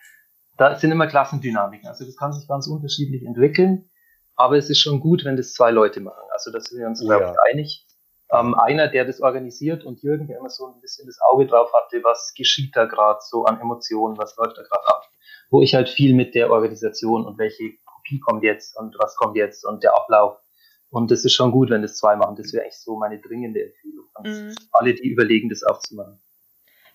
da 0.58 0.76
sind 0.76 0.92
immer 0.92 1.08
Klassendynamiken. 1.08 1.88
Also 1.88 2.04
das 2.04 2.18
kann 2.18 2.34
sich 2.34 2.50
ganz 2.50 2.68
unterschiedlich 2.68 3.24
entwickeln, 3.24 3.90
aber 4.36 4.58
es 4.58 4.70
ist 4.70 4.80
schon 4.80 5.00
gut, 5.00 5.24
wenn 5.24 5.38
das 5.38 5.54
zwei 5.54 5.72
Leute 5.72 6.02
machen. 6.02 6.24
Also 6.34 6.52
da 6.52 6.60
sind 6.60 6.80
wir 6.80 6.88
uns, 6.88 7.00
glaube 7.00 7.32
ich, 7.32 7.54
einig. 7.54 7.88
Ähm, 8.30 8.56
einer, 8.56 8.90
der 8.90 9.06
das 9.06 9.22
organisiert 9.22 9.86
und 9.86 10.02
Jürgen, 10.02 10.28
der 10.28 10.40
immer 10.40 10.50
so 10.50 10.68
ein 10.68 10.82
bisschen 10.82 11.08
das 11.08 11.18
Auge 11.32 11.48
drauf 11.48 11.72
hatte, 11.74 12.04
was 12.04 12.34
geschieht 12.36 12.76
da 12.76 12.84
gerade 12.84 13.20
so 13.22 13.46
an 13.46 13.62
Emotionen, 13.62 14.18
was 14.18 14.36
läuft 14.36 14.58
da 14.58 14.64
gerade 14.64 14.86
ab 14.86 15.08
wo 15.54 15.62
ich 15.62 15.76
halt 15.76 15.88
viel 15.88 16.16
mit 16.16 16.34
der 16.34 16.50
Organisation 16.50 17.26
und 17.26 17.38
welche 17.38 17.76
Kopie 17.86 18.20
kommt 18.20 18.44
jetzt 18.44 18.76
und 18.76 18.96
was 18.98 19.16
kommt 19.16 19.38
jetzt 19.38 19.64
und 19.64 19.84
der 19.84 19.96
Ablauf. 19.96 20.38
Und 20.90 21.12
das 21.12 21.26
ist 21.26 21.34
schon 21.34 21.52
gut, 21.52 21.70
wenn 21.70 21.84
das 21.84 21.96
zwei 21.96 22.16
machen. 22.16 22.36
Das 22.36 22.54
wäre 22.54 22.66
echt 22.66 22.82
so 22.82 22.98
meine 22.98 23.20
dringende 23.20 23.62
Empfehlung. 23.64 24.06
Mhm. 24.24 24.56
Alle, 24.72 24.96
die 24.96 25.08
überlegen, 25.08 25.50
das 25.50 25.64
auch 25.64 25.78
zu 25.78 25.96
machen. 25.96 26.20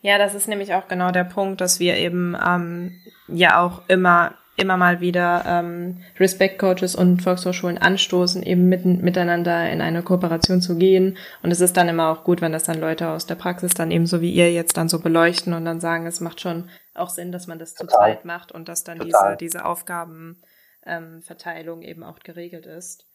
Ja, 0.01 0.19
das 0.19 0.35
ist 0.35 0.49
nämlich 0.49 0.75
auch 0.75 0.89
genau 0.89 1.13
der 1.13 1.25
Punkt, 1.25 1.61
dass 1.61 1.79
wir 1.79 1.97
eben 1.97 2.37
ähm, 2.45 3.01
ja 3.29 3.65
auch 3.65 3.83
immer 3.89 4.35
immer 4.59 4.77
mal 4.77 5.01
wieder 5.01 5.45
ähm, 5.47 5.99
Respect 6.19 6.59
Coaches 6.59 6.97
und 6.97 7.23
Volkshochschulen 7.23 7.79
anstoßen, 7.79 8.43
eben 8.43 8.69
mitten, 8.69 9.03
miteinander 9.03 9.71
in 9.71 9.81
eine 9.81 10.03
Kooperation 10.03 10.61
zu 10.61 10.77
gehen. 10.77 11.17
Und 11.43 11.53
es 11.53 11.61
ist 11.61 11.77
dann 11.77 11.89
immer 11.89 12.11
auch 12.11 12.25
gut, 12.25 12.41
wenn 12.41 12.53
das 12.53 12.65
dann 12.65 12.81
Leute 12.81 13.09
aus 13.09 13.27
der 13.27 13.37
Praxis 13.37 13.75
dann 13.75 13.93
eben 13.93 14.07
so 14.07 14.21
wie 14.21 14.33
ihr 14.33 14.53
jetzt 14.53 14.77
dann 14.77 14.89
so 14.89 14.99
beleuchten 14.99 15.53
und 15.53 15.65
dann 15.65 15.81
sagen, 15.81 16.07
es 16.07 16.21
macht 16.21 16.41
schon 16.41 16.69
auch 16.99 17.11
Sinn, 17.11 17.33
dass 17.33 17.47
man 17.47 17.59
das 17.59 17.75
Total. 17.75 17.89
zu 17.89 17.97
zweit 17.97 18.25
macht 18.25 18.53
und 18.53 18.69
dass 18.69 18.85
dann 18.85 18.99
diese, 18.99 19.37
diese 19.39 19.65
Aufgabenverteilung 19.65 21.83
ähm, 21.83 21.89
eben 21.89 22.05
auch 22.05 22.19
geregelt 22.21 22.67
ist. 22.67 23.07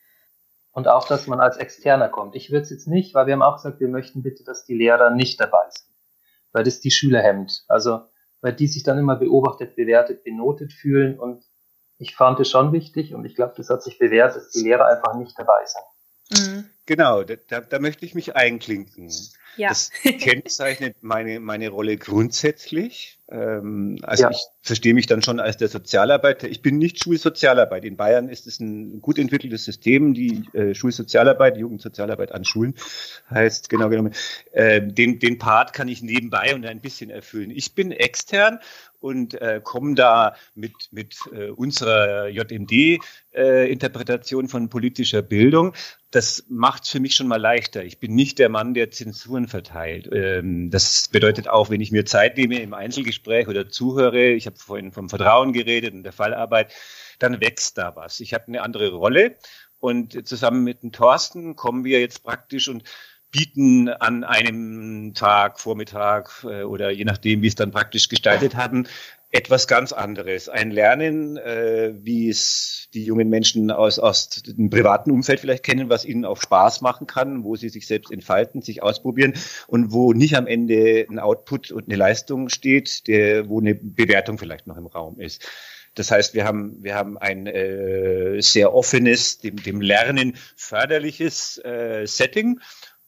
Und 0.72 0.88
auch, 0.88 1.08
dass 1.08 1.28
man 1.28 1.40
als 1.40 1.58
Externer 1.58 2.10
kommt. 2.10 2.36
Ich 2.36 2.50
würde 2.50 2.64
es 2.64 2.72
jetzt 2.72 2.88
nicht, 2.88 3.14
weil 3.14 3.28
wir 3.28 3.34
haben 3.34 3.44
auch 3.44 3.58
gesagt, 3.58 3.80
wir 3.80 3.90
möchten 3.90 4.24
bitte, 4.24 4.44
dass 4.44 4.66
die 4.66 4.76
Lehrer 4.76 5.12
nicht 5.12 5.40
dabei 5.40 5.70
sind, 5.70 5.94
weil 6.52 6.64
das 6.64 6.80
die 6.80 6.90
Schüler 6.90 7.22
hemmt. 7.22 7.64
Also 7.68 8.02
weil 8.44 8.54
die 8.54 8.68
sich 8.68 8.84
dann 8.84 9.00
immer 9.00 9.16
beobachtet, 9.16 9.78
bewertet, 9.78 10.26
benotet 10.26 10.74
fühlen. 10.74 11.18
Und 11.18 11.46
ich 11.98 12.14
fand 12.14 12.42
es 12.42 12.52
schon 12.52 12.74
wichtig 12.74 13.16
und 13.16 13.24
ich 13.24 13.36
glaube, 13.36 13.54
das 13.56 13.70
hat 13.70 13.82
sich 13.82 13.98
bewährt, 13.98 14.36
dass 14.36 14.50
die 14.50 14.62
Lehrer 14.62 14.86
einfach 14.86 15.16
nicht 15.16 15.34
dabei 15.40 15.64
sind. 15.66 16.48
Mhm. 16.48 16.70
Genau, 16.86 17.24
da, 17.24 17.62
da 17.62 17.80
möchte 17.80 18.06
ich 18.06 18.14
mich 18.14 18.36
einklinken. 18.36 19.10
Ja. 19.56 19.70
Das 19.70 19.92
kennzeichnet 20.04 20.98
meine, 21.02 21.40
meine 21.40 21.70
Rolle 21.70 21.96
grundsätzlich. 21.96 23.18
Ähm, 23.30 24.00
also 24.02 24.24
ja. 24.24 24.32
ich 24.32 24.38
verstehe 24.62 24.94
mich 24.94 25.08
dann 25.08 25.22
schon 25.22 25.40
als 25.40 25.58
der 25.58 25.70
Sozialarbeiter. 25.70 26.50
Ich 26.50 26.62
bin 26.62 26.78
nicht 26.78 27.04
Schulsozialarbeit. 27.04 27.86
In 27.86 27.96
Bayern 27.96 28.30
ist 28.30 28.48
es 28.48 28.60
ein 28.60 29.02
gut 29.02 29.18
entwickeltes 29.18 29.64
System, 29.64 30.14
die 30.14 30.44
äh, 30.54 30.76
Schulsozialarbeit, 30.76 31.58
Jugendsozialarbeit 31.58 32.34
an 32.34 32.44
Schulen 32.44 32.76
heißt 33.30 33.70
genau 33.70 33.90
genommen. 33.90 34.14
Äh, 34.52 34.82
den, 34.82 35.20
den 35.20 35.40
Part 35.40 35.74
kann 35.74 35.88
ich 35.88 36.02
nebenbei 36.02 36.54
und 36.54 36.66
ein 36.66 36.82
bisschen 36.82 37.10
erfüllen. 37.10 37.52
Ich 37.52 37.76
bin 37.76 37.92
extern 37.92 38.60
und 39.04 39.40
äh, 39.42 39.60
kommen 39.62 39.96
da 39.96 40.38
mit, 40.56 40.72
mit 40.92 41.18
äh, 41.34 41.50
unserer 41.50 42.30
JMD-Interpretation 42.30 44.46
äh, 44.46 44.48
von 44.48 44.70
politischer 44.70 45.22
Bildung. 45.22 45.74
Das 46.10 46.46
macht 46.48 46.84
es 46.84 46.90
für 46.90 47.02
mich 47.02 47.16
schon 47.16 47.28
mal 47.28 47.42
leichter. 47.42 47.84
Ich 47.84 48.00
bin 48.00 48.16
nicht 48.16 48.40
der 48.40 48.48
Mann, 48.48 48.74
der 48.74 48.92
Zensuren 48.92 49.50
verteilt. 49.50 50.10
Ähm, 50.14 50.70
das 50.70 51.10
bedeutet 51.10 51.50
auch, 51.50 51.70
wenn 51.70 51.82
ich 51.82 51.92
mir 51.92 52.06
Zeit 52.06 52.38
nehme 52.38 52.62
im 52.62 52.74
Einzelgespräch 52.74 53.23
oder 53.28 53.70
zuhöre, 53.70 54.30
ich 54.30 54.46
habe 54.46 54.58
vorhin 54.58 54.92
vom 54.92 55.10
Vertrauen 55.10 55.54
geredet 55.54 55.94
und 55.94 56.04
der 56.04 56.14
Fallarbeit, 56.14 56.74
dann 57.20 57.42
wächst 57.42 57.78
da 57.78 57.96
was. 57.96 58.20
Ich 58.20 58.34
habe 58.34 58.48
eine 58.48 58.62
andere 58.62 58.92
Rolle 58.94 59.38
und 59.80 60.28
zusammen 60.28 60.64
mit 60.64 60.84
dem 60.84 60.92
Thorsten 60.92 61.56
kommen 61.56 61.84
wir 61.84 62.00
jetzt 62.00 62.24
praktisch 62.24 62.70
und 62.70 62.84
bieten 63.34 63.90
an 63.90 64.24
einem 64.24 65.14
Tag, 65.16 65.60
Vormittag 65.60 66.46
äh, 66.46 66.64
oder 66.64 66.92
je 66.92 67.04
nachdem, 67.04 67.42
wie 67.42 67.48
es 67.48 67.56
dann 67.56 67.72
praktisch 67.72 68.08
gestaltet 68.08 68.56
hatten, 68.56 68.88
etwas 69.32 69.68
ganz 69.68 69.92
anderes. 69.92 70.48
Ein 70.48 70.70
Lernen, 70.70 71.38
äh, 71.38 71.96
wie 71.98 72.30
es 72.30 72.88
die 72.94 73.04
jungen 73.04 73.30
Menschen 73.30 73.72
aus, 73.72 73.98
aus 73.98 74.30
dem 74.30 74.70
privaten 74.70 75.10
Umfeld 75.10 75.40
vielleicht 75.40 75.64
kennen, 75.64 75.90
was 75.90 76.06
ihnen 76.06 76.24
auch 76.24 76.40
Spaß 76.40 76.82
machen 76.82 77.08
kann, 77.08 77.44
wo 77.44 77.56
sie 77.56 77.70
sich 77.70 77.88
selbst 77.88 78.12
entfalten, 78.12 78.62
sich 78.62 78.84
ausprobieren 78.84 79.34
und 79.66 79.92
wo 79.92 80.14
nicht 80.14 80.38
am 80.38 80.46
Ende 80.46 81.08
ein 81.10 81.18
Output 81.18 81.72
und 81.72 81.88
eine 81.88 81.96
Leistung 81.96 82.50
steht, 82.50 83.08
der, 83.08 83.50
wo 83.50 83.60
eine 83.60 83.74
Bewertung 83.74 84.38
vielleicht 84.38 84.68
noch 84.68 84.78
im 84.78 84.86
Raum 84.86 85.20
ist. 85.20 85.50
Das 85.96 86.12
heißt, 86.12 86.36
wir 86.36 86.46
haben, 86.46 86.84
wir 86.84 86.94
haben 86.94 87.18
ein 87.18 87.48
äh, 87.48 88.40
sehr 88.42 88.74
offenes, 88.74 89.40
dem, 89.40 89.58
dem 89.58 89.82
Lernen 89.82 90.36
förderliches 90.56 91.58
äh, 91.64 92.06
Setting 92.06 92.60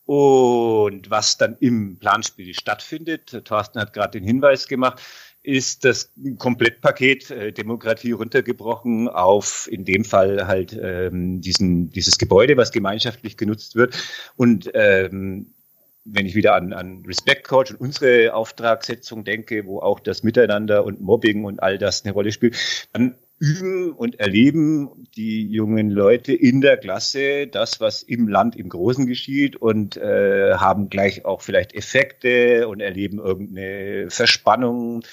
Und 0.06 1.10
was 1.10 1.38
dann 1.38 1.58
im 1.60 1.98
Planspiel 1.98 2.54
stattfindet, 2.54 3.44
Thorsten 3.46 3.80
hat 3.80 3.94
gerade 3.94 4.20
den 4.20 4.24
Hinweis 4.24 4.68
gemacht, 4.68 5.02
ist 5.42 5.86
das 5.86 6.12
Komplettpaket 6.38 7.32
äh, 7.32 7.52
Demokratie 7.52 8.12
runtergebrochen 8.12 9.08
auf 9.08 9.68
in 9.72 9.86
dem 9.86 10.04
Fall 10.04 10.48
halt 10.48 10.78
ähm, 10.80 11.42
diesen, 11.42 11.92
dieses 11.92 12.18
Gebäude, 12.18 12.58
was 12.58 12.72
gemeinschaftlich 12.72 13.38
genutzt 13.38 13.76
wird. 13.76 13.96
Und 14.36 14.72
ähm, 14.74 15.54
wenn 16.04 16.26
ich 16.26 16.36
wieder 16.36 16.54
an, 16.56 16.72
an 16.74 17.04
Respect 17.06 17.48
Coach 17.48 17.72
und 17.72 17.82
unsere 17.82 18.34
Auftragssetzung 18.34 19.24
denke, 19.24 19.66
wo 19.66 19.80
auch 19.80 20.00
das 20.00 20.24
Miteinander 20.24 20.86
und 20.86 21.02
Mobbing 21.02 21.46
und 21.46 21.62
all 21.62 21.78
das 21.78 22.06
eine 22.06 22.14
Rolle 22.14 22.32
spielt, 22.32 22.56
dann 22.94 23.16
üben 23.40 23.92
und 23.92 24.20
erleben 24.20 25.08
die 25.16 25.48
jungen 25.48 25.90
Leute 25.90 26.34
in 26.34 26.62
der 26.62 26.78
Klasse 26.78 27.48
das, 27.48 27.80
was 27.82 28.02
im 28.02 28.28
Land 28.28 28.56
im 28.56 28.70
Großen 28.70 29.06
geschieht 29.08 29.56
und 29.58 29.98
äh, 29.98 30.56
haben 30.56 30.90
gleich 30.90 31.26
auch 31.26 31.42
vielleicht 31.42 31.74
Effekte 31.74 32.68
und 32.68 32.80
erleben 32.80 33.20
irgendeine 33.20 34.10
Verspannung, 34.10 35.04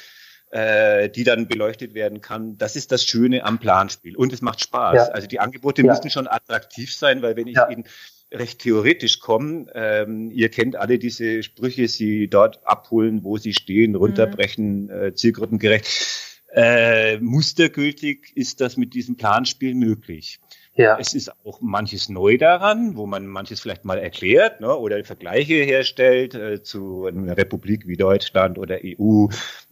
äh, 0.50 1.08
die 1.08 1.24
dann 1.24 1.48
beleuchtet 1.48 1.94
werden 1.94 2.20
kann. 2.20 2.58
Das 2.58 2.76
ist 2.76 2.92
das 2.92 3.04
Schöne 3.04 3.44
am 3.44 3.58
Planspiel 3.58 4.16
und 4.16 4.32
es 4.32 4.40
macht 4.40 4.60
Spaß. 4.60 5.08
Ja. 5.08 5.12
Also 5.12 5.26
die 5.26 5.40
Angebote 5.40 5.82
ja. 5.82 5.92
müssen 5.92 6.10
schon 6.10 6.28
attraktiv 6.28 6.94
sein, 6.94 7.22
weil 7.22 7.36
wenn 7.36 7.48
ich 7.48 7.56
ja. 7.56 7.64
in 7.64 7.84
recht 8.32 8.60
theoretisch 8.60 9.20
kommen. 9.20 9.68
Ähm, 9.74 10.30
ihr 10.30 10.48
kennt 10.48 10.76
alle 10.76 10.98
diese 10.98 11.42
Sprüche, 11.42 11.88
sie 11.88 12.28
dort 12.28 12.66
abholen, 12.66 13.24
wo 13.24 13.36
sie 13.36 13.52
stehen, 13.52 13.94
runterbrechen, 13.94 14.84
mhm. 14.84 14.90
äh, 14.90 15.14
zielgruppengerecht. 15.14 16.31
Äh, 16.54 17.18
mustergültig 17.18 18.32
ist 18.34 18.60
das 18.60 18.76
mit 18.76 18.94
diesem 18.94 19.16
Planspiel 19.16 19.74
möglich. 19.74 20.40
Ja. 20.74 20.96
Es 20.98 21.12
ist 21.12 21.30
auch 21.44 21.60
manches 21.60 22.08
neu 22.08 22.38
daran, 22.38 22.96
wo 22.96 23.06
man 23.06 23.26
manches 23.26 23.60
vielleicht 23.60 23.84
mal 23.84 23.98
erklärt 23.98 24.62
ne, 24.62 24.74
oder 24.74 25.04
Vergleiche 25.04 25.52
herstellt 25.54 26.34
äh, 26.34 26.62
zu 26.62 27.04
einer 27.04 27.36
Republik 27.36 27.86
wie 27.86 27.96
Deutschland 27.96 28.58
oder 28.58 28.78
EU. 28.82 29.26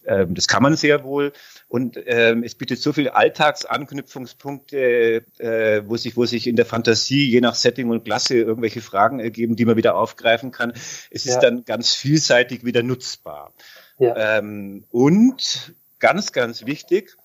Ähm, 0.04 0.34
das 0.34 0.46
kann 0.46 0.62
man 0.62 0.76
sehr 0.76 1.02
wohl. 1.02 1.32
Und 1.68 1.98
ähm, 2.04 2.42
es 2.42 2.54
bietet 2.54 2.80
so 2.80 2.92
viele 2.92 3.14
Alltagsanknüpfungspunkte, 3.14 5.24
äh, 5.38 5.82
wo, 5.86 5.96
sich, 5.96 6.18
wo 6.18 6.26
sich 6.26 6.46
in 6.46 6.56
der 6.56 6.66
Fantasie 6.66 7.30
je 7.30 7.40
nach 7.40 7.54
Setting 7.54 7.88
und 7.88 8.04
Klasse 8.04 8.36
irgendwelche 8.36 8.82
Fragen 8.82 9.20
ergeben, 9.20 9.56
die 9.56 9.64
man 9.64 9.76
wieder 9.76 9.96
aufgreifen 9.96 10.50
kann. 10.50 10.74
Es 11.10 11.24
ja. 11.24 11.32
ist 11.32 11.40
dann 11.40 11.64
ganz 11.64 11.94
vielseitig 11.94 12.62
wieder 12.64 12.82
nutzbar. 12.82 13.54
Ja. 13.98 14.38
Ähm, 14.38 14.84
und 14.90 15.72
ganz, 16.00 16.32
ganz 16.32 16.66
wichtig, 16.66 17.16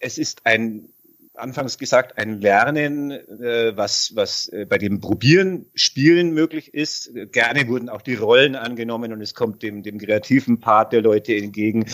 es 0.00 0.18
ist 0.18 0.44
ein 0.44 0.88
anfangs 1.34 1.78
gesagt, 1.78 2.18
ein 2.18 2.40
Lernen, 2.40 3.10
äh, 3.10 3.76
was, 3.76 4.12
was 4.14 4.48
äh, 4.48 4.66
bei 4.68 4.78
dem 4.78 5.00
Probieren, 5.00 5.66
Spielen 5.74 6.32
möglich 6.32 6.74
ist. 6.74 7.10
Gerne 7.32 7.68
wurden 7.68 7.88
auch 7.88 8.02
die 8.02 8.14
Rollen 8.14 8.54
angenommen 8.54 9.12
und 9.12 9.22
es 9.22 9.34
kommt 9.34 9.62
dem, 9.62 9.82
dem 9.82 9.98
kreativen 9.98 10.60
Part 10.60 10.92
der 10.92 11.00
Leute 11.00 11.34
entgegen. 11.34 11.86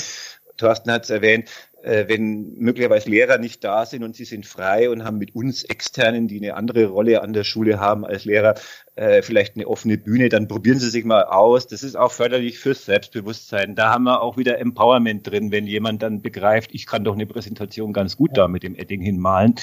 Thorsten 0.56 0.90
hat 0.90 1.04
es 1.04 1.10
erwähnt, 1.10 1.50
äh, 1.82 2.08
wenn 2.08 2.54
möglicherweise 2.58 3.08
Lehrer 3.08 3.38
nicht 3.38 3.62
da 3.62 3.86
sind 3.86 4.02
und 4.02 4.16
sie 4.16 4.24
sind 4.24 4.44
frei 4.44 4.90
und 4.90 5.04
haben 5.04 5.18
mit 5.18 5.34
uns 5.34 5.62
Externen, 5.62 6.26
die 6.26 6.38
eine 6.38 6.54
andere 6.54 6.86
Rolle 6.86 7.22
an 7.22 7.32
der 7.32 7.44
Schule 7.44 7.78
haben 7.78 8.04
als 8.04 8.24
Lehrer, 8.24 8.56
äh, 8.98 9.22
vielleicht 9.22 9.54
eine 9.54 9.68
offene 9.68 9.96
Bühne, 9.96 10.28
dann 10.28 10.48
probieren 10.48 10.80
Sie 10.80 10.90
sich 10.90 11.04
mal 11.04 11.22
aus. 11.24 11.68
Das 11.68 11.82
ist 11.82 11.96
auch 11.96 12.10
förderlich 12.10 12.58
fürs 12.58 12.84
Selbstbewusstsein. 12.84 13.76
Da 13.76 13.92
haben 13.92 14.04
wir 14.04 14.22
auch 14.22 14.36
wieder 14.36 14.58
Empowerment 14.58 15.24
drin, 15.24 15.52
wenn 15.52 15.66
jemand 15.66 16.02
dann 16.02 16.20
begreift, 16.20 16.70
ich 16.72 16.84
kann 16.84 17.04
doch 17.04 17.14
eine 17.14 17.26
Präsentation 17.26 17.92
ganz 17.92 18.16
gut 18.16 18.30
da 18.34 18.48
mit 18.48 18.64
dem 18.64 18.74
Edding 18.74 19.00
hinmalen 19.00 19.54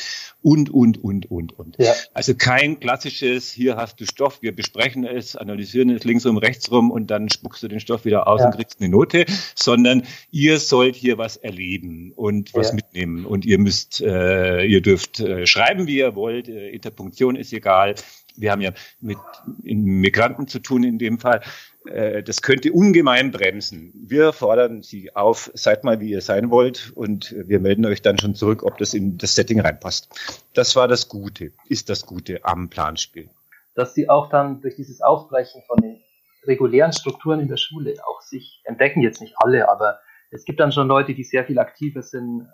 und, 0.42 0.70
und, 0.70 1.04
und, 1.04 1.30
und, 1.30 1.60
und. 1.60 1.76
Ja. 1.80 1.92
Also 2.14 2.36
kein 2.36 2.80
klassisches, 2.80 3.52
hier 3.52 3.76
hast 3.76 4.00
du 4.00 4.06
Stoff, 4.06 4.42
wir 4.42 4.56
besprechen 4.56 5.06
es, 5.06 5.36
analysieren 5.36 5.90
es 5.90 6.06
links 6.06 6.26
um, 6.26 6.38
rechts 6.38 6.72
rum 6.72 6.90
und 6.90 7.12
dann 7.12 7.30
spuckst 7.30 7.62
du 7.62 7.68
den 7.68 7.82
Stoff 7.82 8.06
wieder 8.06 8.28
aus 8.28 8.40
ja. 8.40 8.48
und 8.48 8.56
kriegst 8.56 8.80
eine 8.80 8.90
Note, 8.90 9.26
sondern 9.54 10.04
ihr 10.32 10.60
sollt 10.60 10.96
hier 10.96 11.18
was 11.18 11.36
erleben 11.36 12.14
und 12.16 12.54
was 12.54 12.70
ja. 12.70 12.76
mitnehmen 12.76 13.26
und 13.26 13.46
ihr 13.46 13.60
müsst, 13.60 14.02
äh, 14.02 14.64
ihr 14.64 14.82
dürft 14.82 15.20
äh, 15.20 15.46
schreiben, 15.46 15.88
wie 15.88 15.98
ihr 15.98 16.16
wollt, 16.16 16.48
äh, 16.48 16.70
Interpunktion 16.70 17.36
ist 17.36 17.52
egal, 17.52 17.96
wir 18.38 18.52
haben 18.52 18.62
ja 18.62 18.72
mit 19.00 19.18
Migranten 19.64 20.48
zu 20.48 20.60
tun 20.60 20.84
in 20.84 20.98
dem 20.98 21.20
Fall. 21.20 21.42
Äh, 21.86 22.24
das 22.24 22.42
könnte 22.42 22.72
ungemein 22.72 23.32
bremsen. 23.32 23.94
Wir 24.08 24.34
fordern 24.34 24.82
Sie 24.82 25.16
auf, 25.16 25.52
seid 25.54 25.84
mal 25.84 26.00
wie 26.00 26.10
ihr 26.10 26.22
sein 26.22 26.50
wollt 26.50 26.92
und 26.96 27.34
wir 27.38 27.60
melden 27.60 27.86
euch 27.86 28.02
dann 28.02 28.18
schon 28.18 28.36
zurück, 28.36 28.64
ob 28.64 28.78
das 28.78 28.94
in 28.94 29.18
das 29.18 29.36
Setting 29.36 29.60
reinpasst. 29.60 30.10
Das 30.54 30.76
war 30.76 30.88
das 30.88 31.10
Gute, 31.10 31.52
ist 31.70 31.90
das 31.90 32.06
Gute 32.06 32.44
am 32.44 32.70
Planspiel. 32.70 33.30
Dass 33.76 33.94
Sie 33.94 34.10
auch 34.10 34.30
dann 34.30 34.62
durch 34.62 34.76
dieses 34.76 35.02
Aufbrechen 35.02 35.62
von 35.68 35.78
den 35.82 36.02
regulären 36.48 36.94
Strukturen 36.94 37.40
in 37.40 37.48
der 37.48 37.58
Schule 37.58 37.96
auch 38.08 38.22
sich 38.22 38.62
entdecken, 38.66 39.02
jetzt 39.02 39.22
nicht 39.22 39.36
alle, 39.38 39.70
aber 39.70 40.00
es 40.32 40.46
gibt 40.46 40.60
dann 40.60 40.72
schon 40.72 40.88
Leute, 40.88 41.14
die 41.14 41.24
sehr 41.24 41.46
viel 41.46 41.60
aktiver 41.60 42.02
sind 42.02 42.48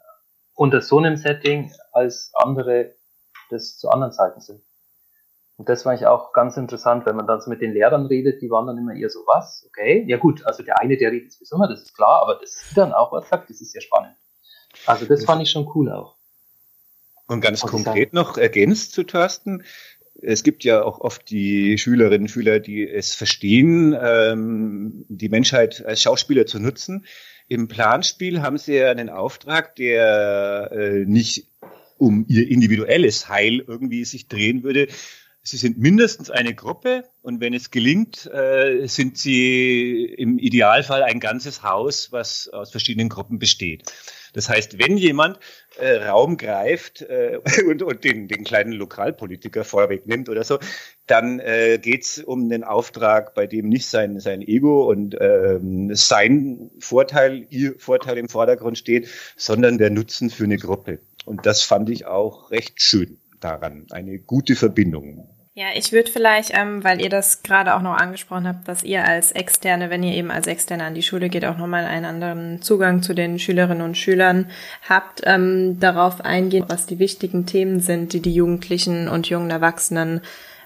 unter 0.54 0.82
so 0.82 1.00
einem 1.00 1.17
Setting 1.17 1.72
als 1.91 2.32
andere, 2.36 2.94
das 3.50 3.78
zu 3.78 3.89
anderen 3.89 4.13
Zeiten 4.13 4.41
sind. 4.41 4.62
Und 5.62 5.69
das 5.69 5.86
war 5.86 5.93
ich 5.93 6.08
auch 6.08 6.34
ganz 6.34 6.58
interessant, 6.58 7.06
wenn 7.06 7.15
man 7.15 7.28
dann 7.28 7.39
so 7.39 7.47
mit 7.47 7.62
den 7.62 7.71
Lehrern 7.71 8.08
redet, 8.08 8.41
die 8.41 8.50
waren 8.50 8.65
dann 8.65 8.80
immer 8.80 8.95
eher 8.95 9.12
so, 9.12 9.19
was? 9.28 9.63
Okay, 9.67 10.04
ja 10.08 10.17
gut, 10.17 10.43
also 10.43 10.63
der 10.63 10.80
eine, 10.80 10.97
der 10.97 11.12
redet 11.12 11.32
sowieso 11.32 11.56
immer, 11.56 11.67
das 11.67 11.84
ist 11.84 11.93
klar, 11.93 12.24
aber 12.24 12.39
dass 12.39 12.67
sie 12.67 12.74
dann 12.74 12.93
auch 12.93 13.12
was 13.12 13.30
sagt, 13.30 13.47
das 13.47 13.62
ist 13.62 13.71
sehr 13.71 13.82
spannend. 13.82 14.15
Also 14.88 15.06
das 15.06 15.24
fand 15.24 15.43
ich 15.43 15.52
schon 15.52 15.69
cool 15.76 15.91
auch. 15.91 16.15
Und 17.28 17.41
ganz 17.41 17.62
und 17.62 17.69
konkret 17.69 18.12
noch 18.12 18.39
ergänzt 18.39 18.93
zu 18.93 19.04
Thorsten, 19.04 19.63
es 20.19 20.41
gibt 20.41 20.63
ja 20.63 20.82
auch 20.82 21.00
oft 21.00 21.30
die 21.30 21.78
Schülerinnen 21.78 22.24
und 22.24 22.30
Schüler, 22.30 22.60
die 22.60 22.89
es 22.89 23.13
verstehen, 23.13 23.95
ähm, 24.02 25.06
die 25.10 25.30
Menschheit 25.30 25.86
als 25.86 26.02
Schauspieler 26.02 26.47
zu 26.47 26.58
nutzen. 26.58 27.06
Im 27.47 27.67
Planspiel 27.67 28.41
haben 28.41 28.58
sie 28.58 28.78
ja 28.78 28.89
einen 28.89 29.10
Auftrag, 29.10 29.76
der 29.76 30.71
äh, 30.71 31.06
nicht 31.06 31.45
um 32.00 32.26
ihr 32.28 32.50
individuelles 32.50 33.30
Heil 33.30 33.63
irgendwie 33.67 34.06
sich 34.06 34.28
drehen 34.28 34.63
würde, 34.63 34.88
Sie 35.44 35.58
sind 35.58 35.80
mindestens 35.80 36.30
eine 36.30 36.54
Gruppe 36.54 37.04
und 37.24 37.42
wenn 37.42 37.56
es 37.56 37.72
gelingt, 37.72 38.30
äh, 38.32 38.86
sind 38.86 39.18
Sie 39.18 40.06
im 40.06 40.38
Idealfall 40.38 41.02
ein 41.02 41.20
ganzes 41.20 41.64
Haus, 41.64 42.12
was 42.12 42.48
aus 42.50 42.70
verschiedenen 42.70 43.10
Gruppen 43.10 43.40
besteht. 43.40 43.92
Das 44.34 44.50
heißt, 44.50 44.78
wenn 44.78 44.98
jemand 44.98 45.40
äh, 45.80 45.96
Raum 45.96 46.38
greift 46.38 47.02
äh, 47.02 47.40
und, 47.68 47.82
und 47.82 48.04
den, 48.04 48.28
den 48.28 48.44
kleinen 48.44 48.72
Lokalpolitiker 48.72 49.64
vorwegnimmt 49.64 50.30
oder 50.30 50.44
so, 50.44 50.60
dann 51.08 51.40
äh, 51.40 51.80
geht 51.82 52.04
es 52.04 52.20
um 52.20 52.48
den 52.48 52.64
Auftrag, 52.64 53.34
bei 53.34 53.48
dem 53.48 53.68
nicht 53.68 53.88
sein, 53.88 54.20
sein 54.20 54.44
Ego 54.44 54.88
und 54.90 55.18
ähm, 55.20 55.96
sein 55.96 56.70
Vorteil, 56.78 57.48
ihr 57.50 57.74
Vorteil 57.80 58.20
im 58.20 58.30
Vordergrund 58.30 58.78
steht, 58.78 59.10
sondern 59.36 59.80
der 59.80 59.90
Nutzen 59.90 60.30
für 60.30 60.44
eine 60.44 60.58
Gruppe. 60.58 61.00
Und 61.26 61.48
das 61.48 61.64
fand 61.64 61.90
ich 61.90 62.06
auch 62.06 62.52
recht 62.52 62.80
schön 62.80 63.18
daran, 63.44 63.88
eine 63.92 64.20
gute 64.20 64.56
Verbindung. 64.56 65.28
Ja, 65.54 65.66
ich 65.76 65.92
würde 65.92 66.10
vielleicht, 66.10 66.58
ähm, 66.58 66.82
weil 66.82 67.02
ihr 67.02 67.10
das 67.10 67.44
gerade 67.44 67.76
auch 67.76 67.82
noch 67.82 67.98
angesprochen 67.98 68.48
habt, 68.48 68.70
dass 68.70 68.84
ihr 68.84 69.06
als 69.06 69.34
Externe, 69.34 69.90
wenn 69.90 70.02
ihr 70.02 70.14
eben 70.14 70.32
als 70.32 70.48
Externe 70.48 70.86
an 70.86 70.94
die 70.94 71.04
Schule 71.04 71.28
geht, 71.28 71.44
auch 71.44 71.58
nochmal 71.58 71.84
einen 71.84 72.06
anderen 72.06 72.62
Zugang 72.62 73.04
zu 73.04 73.14
den 73.14 73.38
Schülerinnen 73.38 73.82
und 73.84 73.98
Schülern 73.98 74.50
habt, 74.88 75.22
ähm, 75.26 75.78
darauf 75.80 76.22
eingehen, 76.22 76.64
was 76.70 76.86
die 76.86 77.00
wichtigen 77.00 77.46
Themen 77.46 77.82
sind, 77.82 78.14
die 78.14 78.22
die 78.22 78.34
Jugendlichen 78.34 79.10
und 79.10 79.28
jungen 79.28 79.50
Erwachsenen 79.50 80.22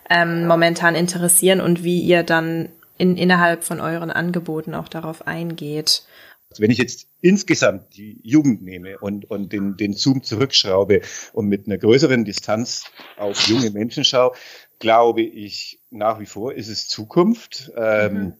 ähm, 0.07 0.45
momentan 0.45 0.93
interessieren 0.93 1.61
und 1.61 1.83
wie 1.83 2.01
ihr 2.01 2.21
dann 2.21 2.69
in, 2.99 3.17
innerhalb 3.17 3.63
von 3.63 3.81
euren 3.81 4.11
Angeboten 4.11 4.75
auch 4.75 4.87
darauf 4.87 5.25
eingeht. 5.25 6.03
Also 6.51 6.61
wenn 6.61 6.71
ich 6.71 6.77
jetzt 6.77 7.07
insgesamt 7.25 7.97
die 7.97 8.19
Jugend 8.21 8.61
nehme 8.61 8.99
und, 8.99 9.29
und 9.31 9.51
den, 9.51 9.77
den 9.77 9.93
Zoom 9.93 10.21
zurückschraube 10.21 11.01
und 11.33 11.47
mit 11.47 11.65
einer 11.65 11.79
größeren 11.79 12.23
Distanz 12.23 12.83
auf 13.17 13.47
junge 13.47 13.71
Menschen 13.71 14.03
schaue, 14.03 14.33
glaube 14.77 15.23
ich 15.23 15.79
nach 15.89 16.19
wie 16.19 16.27
vor 16.27 16.53
ist 16.53 16.67
es 16.67 16.87
Zukunft. 16.87 17.71
Ähm, 17.75 18.13
mhm. 18.13 18.33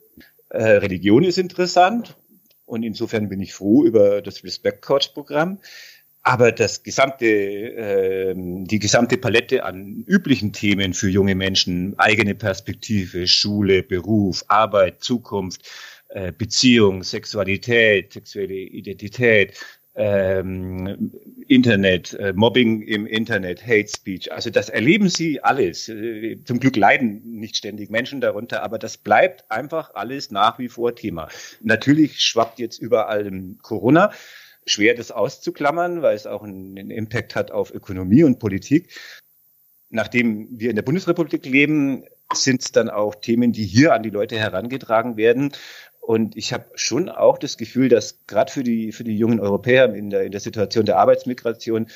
äh, 0.50 0.64
Religion 0.64 1.24
ist 1.24 1.40
interessant 1.40 2.16
und 2.68 2.84
insofern 2.84 3.28
bin 3.28 3.42
ich 3.42 3.56
froh 3.56 3.84
über 3.84 4.22
das 4.22 4.44
Respect 4.44 4.84
Coach 4.84 5.10
Programm. 5.10 5.58
Aber 6.22 6.52
das 6.52 6.84
gesamte, 6.84 7.26
äh, 7.26 8.34
die 8.36 8.80
gesamte 8.80 9.18
Palette 9.18 9.64
an 9.64 10.04
üblichen 10.08 10.54
Themen 10.54 10.94
für 10.94 11.10
junge 11.10 11.36
Menschen, 11.36 11.98
eigene 11.98 12.36
Perspektive, 12.36 13.28
Schule, 13.28 13.82
Beruf, 13.84 14.44
Arbeit, 14.48 15.02
Zukunft, 15.02 15.62
äh, 16.16 16.32
Beziehung, 16.32 17.04
Sexualität, 17.04 18.14
sexuelle 18.14 18.54
Identität, 18.54 19.60
ähm, 19.96 21.12
Internet, 21.50 22.14
äh, 22.14 22.32
Mobbing 22.32 22.84
im 22.84 23.06
Internet, 23.06 23.62
Hate 23.68 23.90
Speech. 23.90 24.32
Also 24.32 24.50
das 24.50 24.70
erleben 24.70 25.10
sie 25.10 25.44
alles. 25.44 25.90
Äh, 25.90 26.38
zum 26.46 26.62
Glück 26.62 26.78
leiden 26.78 27.22
nicht 27.40 27.58
ständig 27.58 27.90
Menschen 27.90 28.22
darunter, 28.22 28.64
aber 28.64 28.80
das 28.80 28.96
bleibt 28.96 29.52
einfach 29.52 29.94
alles 29.94 30.32
nach 30.32 30.58
wie 30.58 30.70
vor 30.70 30.96
Thema. 30.96 31.28
Natürlich 31.60 32.22
schwappt 32.22 32.60
jetzt 32.60 32.80
überall 32.80 33.30
Corona. 33.62 34.14
Schwer 34.66 34.96
das 34.96 35.12
auszuklammern, 35.12 36.02
weil 36.02 36.16
es 36.16 36.28
auch 36.28 36.44
einen 36.44 36.92
Impact 36.92 37.36
hat 37.36 37.52
auf 37.52 37.74
Ökonomie 37.74 38.24
und 38.24 38.40
Politik. 38.40 38.90
Nachdem 39.90 40.48
wir 40.50 40.70
in 40.70 40.78
der 40.78 40.84
Bundesrepublik 40.84 41.46
leben, 41.46 42.06
sind 42.34 42.62
es 42.64 42.72
dann 42.72 42.90
auch 42.90 43.16
Themen, 43.16 43.52
die 43.52 43.66
hier 43.66 43.94
an 43.94 44.04
die 44.04 44.10
Leute 44.10 44.38
herangetragen 44.38 45.18
werden. 45.18 45.52
Und 46.06 46.38
ich 46.38 46.54
habe 46.54 46.66
schon 46.76 47.10
auch 47.10 47.40
das 47.40 47.58
Gefühl, 47.58 47.90
dass 47.90 48.20
gerade 48.28 48.52
für 48.52 48.64
die, 48.64 48.92
für 48.92 49.04
die 49.04 49.18
jungen 49.18 49.40
Europäer 49.40 49.92
in 49.96 50.12
der, 50.12 50.24
in 50.24 50.32
der 50.32 50.40
Situation 50.40 50.86
der 50.86 51.00
Arbeitsmigration 51.00 51.88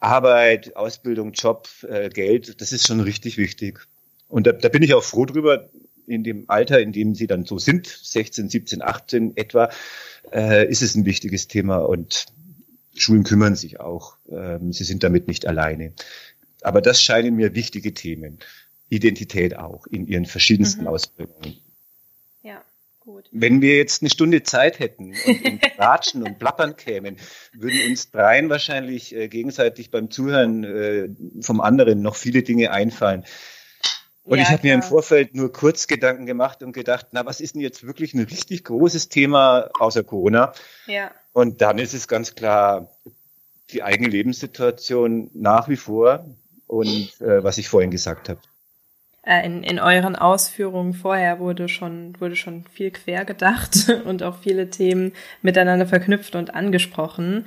Arbeit, 0.00 0.74
Ausbildung, 0.74 1.30
Job, 1.30 1.68
äh, 1.88 2.08
Geld, 2.08 2.60
das 2.60 2.72
ist 2.72 2.88
schon 2.88 2.98
richtig 2.98 3.38
wichtig. 3.38 3.86
Und 4.26 4.48
da, 4.48 4.52
da 4.52 4.68
bin 4.68 4.82
ich 4.82 4.94
auch 4.94 5.04
froh 5.04 5.26
drüber, 5.26 5.70
in 6.08 6.24
dem 6.24 6.46
Alter, 6.48 6.80
in 6.80 6.90
dem 6.90 7.14
sie 7.14 7.28
dann 7.28 7.44
so 7.44 7.58
sind, 7.58 7.86
16, 7.86 8.48
17, 8.48 8.82
18 8.82 9.36
etwa, 9.36 9.70
äh, 10.32 10.68
ist 10.68 10.82
es 10.82 10.96
ein 10.96 11.04
wichtiges 11.04 11.46
Thema 11.46 11.76
und 11.76 12.26
Schulen 12.96 13.22
kümmern 13.22 13.54
sich 13.54 13.78
auch. 13.78 14.16
Ähm, 14.28 14.72
sie 14.72 14.82
sind 14.82 15.04
damit 15.04 15.28
nicht 15.28 15.46
alleine. 15.46 15.92
Aber 16.62 16.82
das 16.82 17.00
scheinen 17.00 17.36
mir 17.36 17.54
wichtige 17.54 17.94
Themen. 17.94 18.40
Identität 18.88 19.56
auch 19.56 19.86
in 19.86 20.08
ihren 20.08 20.26
verschiedensten 20.26 20.82
mhm. 20.82 20.88
Ausprägungen. 20.88 21.58
Gut. 23.04 23.28
Wenn 23.32 23.60
wir 23.60 23.76
jetzt 23.76 24.02
eine 24.02 24.10
Stunde 24.10 24.44
Zeit 24.44 24.78
hätten 24.78 25.12
und 25.26 25.60
Ratschen 25.78 26.22
und 26.22 26.38
Plappern 26.38 26.76
kämen, 26.76 27.16
würden 27.52 27.80
uns 27.88 28.12
dreien 28.12 28.48
wahrscheinlich 28.48 29.12
äh, 29.12 29.26
gegenseitig 29.26 29.90
beim 29.90 30.08
Zuhören 30.08 30.62
äh, 30.62 31.08
vom 31.40 31.60
anderen 31.60 32.00
noch 32.00 32.14
viele 32.14 32.44
Dinge 32.44 32.70
einfallen. 32.70 33.24
Und 34.22 34.38
ja, 34.38 34.44
ich 34.44 34.50
habe 34.50 34.64
mir 34.64 34.74
im 34.74 34.82
Vorfeld 34.82 35.34
nur 35.34 35.52
kurz 35.52 35.88
Gedanken 35.88 36.26
gemacht 36.26 36.62
und 36.62 36.72
gedacht, 36.72 37.08
na, 37.10 37.26
was 37.26 37.40
ist 37.40 37.56
denn 37.56 37.60
jetzt 37.60 37.84
wirklich 37.84 38.14
ein 38.14 38.22
richtig 38.22 38.62
großes 38.62 39.08
Thema 39.08 39.68
außer 39.80 40.04
Corona? 40.04 40.52
Ja. 40.86 41.10
Und 41.32 41.60
dann 41.60 41.78
ist 41.78 41.94
es 41.94 42.06
ganz 42.06 42.36
klar 42.36 42.88
die 43.70 43.82
eigene 43.82 44.08
Lebenssituation 44.08 45.28
nach 45.34 45.68
wie 45.68 45.76
vor 45.76 46.24
und 46.68 47.20
äh, 47.20 47.42
was 47.42 47.58
ich 47.58 47.68
vorhin 47.68 47.90
gesagt 47.90 48.28
habe. 48.28 48.40
Äh, 49.24 49.46
in, 49.46 49.62
in 49.62 49.78
euren 49.78 50.16
Ausführungen 50.16 50.94
vorher 50.94 51.38
wurde 51.38 51.68
schon, 51.68 52.20
wurde 52.20 52.34
schon 52.34 52.64
viel 52.64 52.90
quer 52.90 53.24
gedacht 53.24 53.88
und 54.04 54.22
auch 54.22 54.36
viele 54.36 54.68
Themen 54.68 55.12
miteinander 55.42 55.86
verknüpft 55.86 56.34
und 56.34 56.54
angesprochen. 56.54 57.44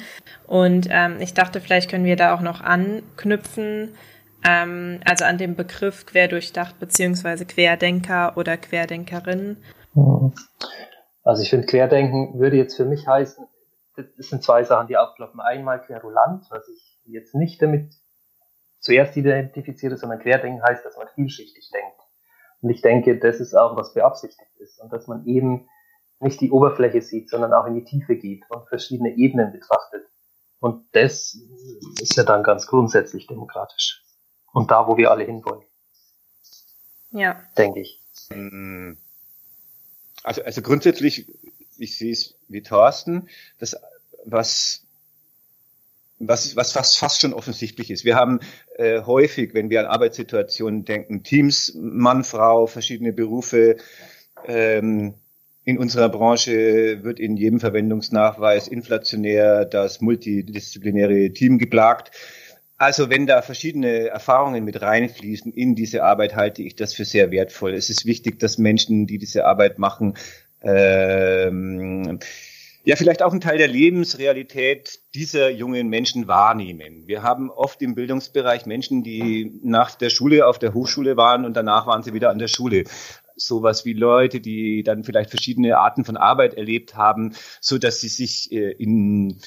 Und 0.48 0.88
ähm, 0.90 1.18
ich 1.20 1.34
dachte, 1.34 1.60
vielleicht 1.60 1.90
können 1.90 2.06
wir 2.06 2.16
da 2.16 2.34
auch 2.34 2.42
noch 2.42 2.62
anknüpfen, 2.62 3.94
ähm, 4.48 5.02
also 5.04 5.26
an 5.26 5.38
dem 5.38 5.56
Begriff 5.56 6.06
querdurchdacht 6.06 6.80
beziehungsweise 6.80 7.46
Querdenker 7.46 8.38
oder 8.38 8.56
Querdenkerin. 8.56 9.58
Also 11.24 11.42
ich 11.42 11.50
finde, 11.50 11.68
Querdenken 11.68 12.40
würde 12.40 12.56
jetzt 12.56 12.78
für 12.78 12.86
mich 12.86 13.06
heißen, 13.06 13.46
das 13.96 14.28
sind 14.30 14.44
zwei 14.44 14.64
Sachen, 14.64 14.88
die 14.88 14.98
aufploppen. 14.98 15.40
Einmal 15.40 15.82
querulant, 15.82 16.46
was 16.50 16.68
ich 16.70 17.00
jetzt 17.06 17.36
nicht 17.36 17.62
damit 17.62 17.94
zuerst 18.86 19.18
identifiziere, 19.18 19.98
sondern 19.98 20.20
Querdenken 20.20 20.62
heißt, 20.62 20.86
dass 20.86 20.96
man 20.96 21.08
vielschichtig 21.16 21.72
denkt. 21.74 22.00
Und 22.62 22.70
ich 22.70 22.82
denke, 22.82 23.18
das 23.18 23.40
ist 23.40 23.56
auch, 23.56 23.76
was 23.76 23.96
beabsichtigt 23.96 24.52
ist. 24.60 24.80
Und 24.80 24.94
dass 24.94 25.08
man 25.08 25.26
eben 25.26 25.68
nicht 26.20 26.40
die 26.40 26.52
Oberfläche 26.52 27.02
sieht, 27.02 27.30
sondern 27.30 27.52
auch 27.54 27.66
in 27.66 27.74
die 27.74 27.84
Tiefe 27.84 28.16
geht 28.16 28.44
und 28.50 28.68
verschiedene 28.70 29.16
Ebenen 29.16 29.52
betrachtet. 29.52 30.06
Und 30.60 30.86
das 30.92 31.36
ist 32.00 32.16
ja 32.16 32.24
dann 32.24 32.44
ganz 32.44 32.68
grundsätzlich 32.68 33.26
demokratisch. 33.26 34.04
Und 34.54 34.70
da, 34.70 34.88
wo 34.88 34.98
wir 34.98 35.10
alle 35.10 35.24
hinwollen. 35.24 35.66
Ja. 37.10 37.42
Denke 37.58 37.82
ich. 37.82 38.00
Also, 40.24 40.44
also 40.44 40.62
grundsätzlich, 40.62 41.28
ich 41.78 41.98
sehe 41.98 42.12
es 42.12 42.40
wie 42.48 42.62
Thorsten, 42.62 43.30
das, 43.58 43.76
was 44.26 44.85
was, 46.20 46.56
was 46.56 46.72
fast, 46.72 46.98
fast 46.98 47.22
schon 47.22 47.34
offensichtlich 47.34 47.92
ist. 47.92 48.06
Wir 48.06 48.16
haben 48.16 48.40
äh, 48.78 49.02
häufig, 49.02 49.54
wenn 49.54 49.70
wir 49.70 49.82
an 49.82 49.86
Arbeitssituationen 49.86 50.86
denken, 50.86 51.24
Teams, 51.24 51.74
Mann, 51.76 52.24
Frau, 52.24 52.68
verschiedene 52.68 53.14
Berufe. 53.14 53.78
Ähm, 54.48 55.16
in 55.66 55.80
unserer 55.80 56.10
Branche 56.10 57.04
wird 57.04 57.20
in 57.20 57.38
jedem 57.38 57.60
Verwendungsnachweis 57.60 58.68
inflationär 58.68 59.66
das 59.66 60.00
multidisziplinäre 60.00 61.34
Team 61.34 61.58
geplagt. 61.58 62.12
Also 62.78 63.10
wenn 63.10 63.26
da 63.26 63.42
verschiedene 63.42 64.08
Erfahrungen 64.10 64.64
mit 64.64 64.82
reinfließen 64.82 65.52
in 65.54 65.76
diese 65.76 66.04
Arbeit, 66.04 66.36
halte 66.36 66.62
ich 66.62 66.76
das 66.76 66.94
für 66.94 67.06
sehr 67.06 67.32
wertvoll. 67.32 67.74
Es 67.74 67.90
ist 67.90 68.06
wichtig, 68.06 68.40
dass 68.40 68.58
Menschen, 68.58 69.08
die 69.08 69.18
diese 69.18 69.46
Arbeit 69.46 69.80
machen, 69.80 70.16
ähm, 70.62 72.20
ja 72.86 72.96
vielleicht 72.96 73.24
auch 73.24 73.32
einen 73.32 73.42
Teil 73.42 73.58
der 73.58 73.68
Lebensrealität 73.68 75.00
dieser 75.16 75.50
jungen 75.50 75.90
Menschen 75.90 76.28
wahrnehmen. 76.28 77.08
Wir 77.08 77.24
haben 77.24 77.50
oft 77.50 77.82
im 77.82 77.96
Bildungsbereich 77.96 78.68
Menschen, 78.68 79.04
die 79.04 79.60
nach 79.64 79.96
der 79.96 80.12
Schule 80.12 80.48
auf 80.48 80.60
der 80.60 80.74
Hochschule 80.74 81.18
waren 81.18 81.46
und 81.46 81.56
danach 81.58 81.88
waren 81.88 82.04
sie 82.04 82.14
wieder 82.14 82.30
an 82.30 82.38
der 82.38 82.48
Schule. 82.48 82.84
Sowas 83.36 83.86
wie 83.86 83.94
Leute, 83.94 84.40
die 84.40 84.84
dann 84.84 85.04
vielleicht 85.04 85.32
verschiedene 85.32 85.78
Arten 85.78 86.06
von 86.06 86.16
Arbeit 86.16 86.54
erlebt 86.54 86.96
haben, 86.96 87.34
so 87.60 87.80
dass 87.80 88.00
sie 88.00 88.08
sich 88.08 88.52
äh, 88.52 88.72
in 88.72 89.40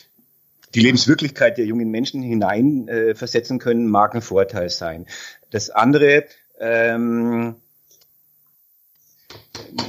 die 0.74 0.80
Lebenswirklichkeit 0.80 1.56
der 1.58 1.64
jungen 1.64 1.90
Menschen 1.90 2.22
hineinversetzen 2.22 3.56
äh, 3.56 3.60
können, 3.60 3.88
mag 3.88 4.14
ein 4.14 4.20
Vorteil 4.20 4.68
sein. 4.68 5.06
Das 5.50 5.70
andere, 5.70 6.24
ähm, 6.60 7.56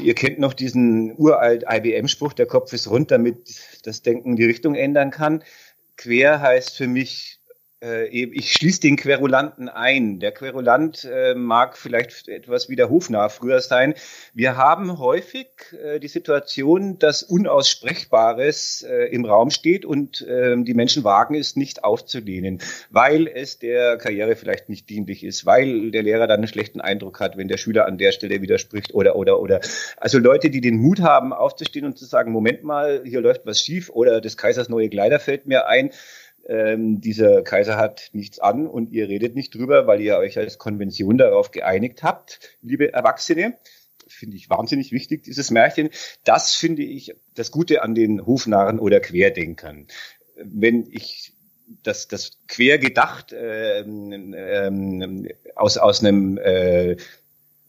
Ihr 0.03 0.15
kennt 0.15 0.39
noch 0.39 0.53
diesen 0.53 1.15
uralt 1.17 1.65
IBM-Spruch, 1.69 2.33
der 2.33 2.45
Kopf 2.45 2.73
ist 2.73 2.89
rund, 2.89 3.11
damit 3.11 3.37
das 3.83 4.01
Denken 4.01 4.35
die 4.35 4.45
Richtung 4.45 4.75
ändern 4.75 5.11
kann. 5.11 5.43
Quer 5.97 6.41
heißt 6.41 6.77
für 6.77 6.87
mich 6.87 7.38
ich 7.81 8.51
schließe 8.51 8.81
den 8.81 8.97
Querulanten 8.97 9.69
ein. 9.69 10.19
Der 10.19 10.33
Querulant 10.33 11.05
äh, 11.09 11.33
mag 11.33 11.77
vielleicht 11.77 12.27
etwas 12.27 12.67
wie 12.67 12.75
der 12.75 12.89
Hofnarr 12.89 13.29
früher 13.29 13.61
sein. 13.61 13.93
Wir 14.33 14.57
haben 14.57 14.99
häufig 14.99 15.47
äh, 15.81 15.99
die 15.99 16.09
Situation, 16.09 16.99
dass 16.99 17.23
Unaussprechbares 17.23 18.83
äh, 18.83 19.05
im 19.13 19.23
Raum 19.23 19.49
steht 19.49 19.85
und 19.85 20.19
äh, 20.21 20.61
die 20.61 20.73
Menschen 20.73 21.05
wagen 21.05 21.35
es 21.35 21.55
nicht 21.55 21.85
aufzulehnen, 21.85 22.59
weil 22.89 23.27
es 23.27 23.59
der 23.59 23.97
Karriere 23.97 24.35
vielleicht 24.35 24.67
nicht 24.67 24.89
dienlich 24.89 25.23
ist, 25.23 25.45
weil 25.45 25.91
der 25.91 26.03
Lehrer 26.03 26.27
dann 26.27 26.39
einen 26.39 26.47
schlechten 26.49 26.81
Eindruck 26.81 27.21
hat, 27.21 27.37
wenn 27.37 27.47
der 27.47 27.57
Schüler 27.57 27.85
an 27.85 27.97
der 27.97 28.11
Stelle 28.11 28.41
widerspricht 28.41 28.93
oder 28.93 29.15
oder 29.15 29.39
oder. 29.39 29.61
Also 29.95 30.19
Leute, 30.19 30.49
die 30.49 30.59
den 30.59 30.75
Mut 30.75 30.99
haben, 30.99 31.31
aufzustehen 31.31 31.85
und 31.85 31.97
zu 31.97 32.03
sagen, 32.03 32.33
Moment 32.33 32.61
mal, 32.61 33.03
hier 33.05 33.21
läuft 33.21 33.45
was 33.45 33.61
schief 33.61 33.89
oder 33.89 34.19
des 34.19 34.35
Kaisers 34.35 34.67
neue 34.67 34.89
Kleider 34.89 35.21
fällt 35.21 35.45
mir 35.45 35.67
ein 35.67 35.91
ähm, 36.47 37.01
dieser 37.01 37.41
Kaiser 37.43 37.77
hat 37.77 38.09
nichts 38.13 38.39
an 38.39 38.67
und 38.67 38.91
ihr 38.91 39.07
redet 39.07 39.35
nicht 39.35 39.53
drüber, 39.53 39.87
weil 39.87 40.01
ihr 40.01 40.17
euch 40.17 40.37
als 40.37 40.57
Konvention 40.57 41.17
darauf 41.17 41.51
geeinigt 41.51 42.03
habt, 42.03 42.39
liebe 42.61 42.93
Erwachsene. 42.93 43.57
Finde 44.07 44.37
ich 44.37 44.49
wahnsinnig 44.49 44.91
wichtig, 44.91 45.23
dieses 45.23 45.51
Märchen. 45.51 45.89
Das 46.23 46.55
finde 46.55 46.81
ich 46.81 47.15
das 47.35 47.51
Gute 47.51 47.83
an 47.83 47.93
den 47.93 48.25
Hofnarren 48.25 48.79
oder 48.79 48.99
Querdenkern. 48.99 49.87
Wenn 50.35 50.87
ich 50.89 51.33
das, 51.83 52.07
das 52.07 52.39
quer 52.47 52.79
gedacht 52.79 53.33
ähm, 53.37 54.33
ähm, 54.35 55.27
aus, 55.55 55.77
aus 55.77 56.03
einem 56.03 56.37
äh, 56.39 56.97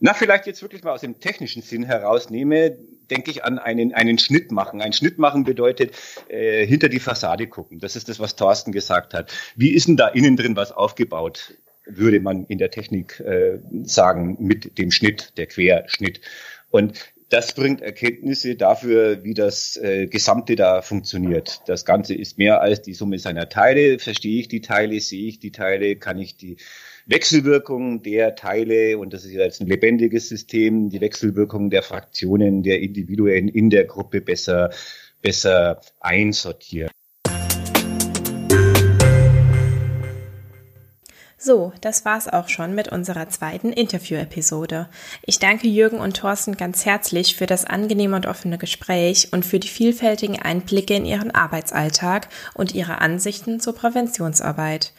na, 0.01 0.15
vielleicht 0.15 0.47
jetzt 0.47 0.63
wirklich 0.63 0.83
mal 0.83 0.93
aus 0.93 1.03
dem 1.03 1.21
technischen 1.21 1.63
Sinn 1.63 1.85
herausnehme, 1.85 2.77
denke 3.11 3.31
ich 3.31 3.45
an 3.45 3.59
einen, 3.59 3.93
einen 3.93 4.19
Schnitt 4.19 4.51
machen. 4.51 4.81
Ein 4.81 4.95
Schnitt 4.95 5.19
machen 5.19 5.45
bedeutet 5.45 5.95
äh, 6.29 6.67
hinter 6.67 6.89
die 6.89 7.01
Fassade 7.01 7.47
gucken. 7.47 7.81
Das 7.81 7.97
ist 7.97 8.09
das, 8.09 8.19
was 8.19 8.35
Thorsten 8.35 8.73
gesagt 8.73 9.13
hat. 9.13 9.33
Wie 9.57 9.71
ist 9.71 9.89
denn 9.89 9.97
da 9.97 10.09
innen 10.09 10.37
drin 10.37 10.57
was 10.57 10.73
aufgebaut, 10.73 11.55
würde 11.85 12.21
man 12.21 12.47
in 12.47 12.59
der 12.59 12.71
Technik 12.71 13.21
äh, 13.21 13.59
sagen, 13.85 14.37
mit 14.41 14.79
dem 14.79 14.91
Schnitt, 14.91 15.37
der 15.37 15.47
Querschnitt. 15.47 16.21
Und 16.71 16.99
das 17.31 17.55
bringt 17.55 17.81
Erkenntnisse 17.81 18.57
dafür, 18.57 19.23
wie 19.23 19.35
das 19.35 19.77
äh, 19.77 20.07
Gesamte 20.07 20.57
da 20.57 20.83
funktioniert. 20.83 21.63
Das 21.67 21.85
Ganze 21.85 22.15
ist 22.15 22.39
mehr 22.39 22.61
als 22.61 22.83
die 22.83 22.95
Summe 22.95 23.19
seiner 23.19 23.49
Teile. 23.49 23.99
Verstehe 23.99 24.41
ich 24.41 24.49
die 24.49 24.61
Teile, 24.61 24.99
sehe 25.01 25.29
ich 25.29 25.39
die 25.39 25.53
Teile, 25.53 25.97
kann 25.97 26.19
ich 26.19 26.37
die 26.37 26.57
Wechselwirkung 27.11 28.05
der 28.05 28.37
Teile, 28.37 28.97
und 28.97 29.13
das 29.13 29.25
ist 29.25 29.33
jetzt 29.33 29.61
ein 29.61 29.67
lebendiges 29.67 30.29
System, 30.29 30.91
die 30.91 31.01
Wechselwirkung 31.01 31.69
der 31.69 31.83
Fraktionen, 31.83 32.63
der 32.63 32.81
Individuen 32.81 33.49
in 33.49 33.69
der 33.69 33.85
Gruppe 33.85 34.21
besser, 34.21 34.71
besser 35.21 35.81
einsortieren. 35.99 36.91
So, 41.37 41.73
das 41.81 42.05
war's 42.05 42.29
auch 42.29 42.49
schon 42.49 42.77
mit 42.77 42.93
unserer 42.93 43.29
zweiten 43.29 43.73
Interview-Episode. 43.73 44.89
Ich 45.23 45.41
danke 45.41 45.67
Jürgen 45.67 45.99
und 45.99 46.19
Thorsten 46.19 46.57
ganz 46.57 46.87
herzlich 46.87 47.35
für 47.35 47.47
das 47.47 47.65
angenehme 47.65 48.15
und 48.15 48.27
offene 48.27 48.59
Gespräch 48.59 49.33
und 49.33 49.45
für 49.45 49.59
die 49.59 49.69
vielfältigen 49.69 50.39
Einblicke 50.39 50.95
in 50.95 51.07
ihren 51.07 51.33
Arbeitsalltag 51.33 52.29
und 52.55 52.75
ihre 52.75 53.01
Ansichten 53.01 53.59
zur 53.59 53.75
Präventionsarbeit. 53.75 54.93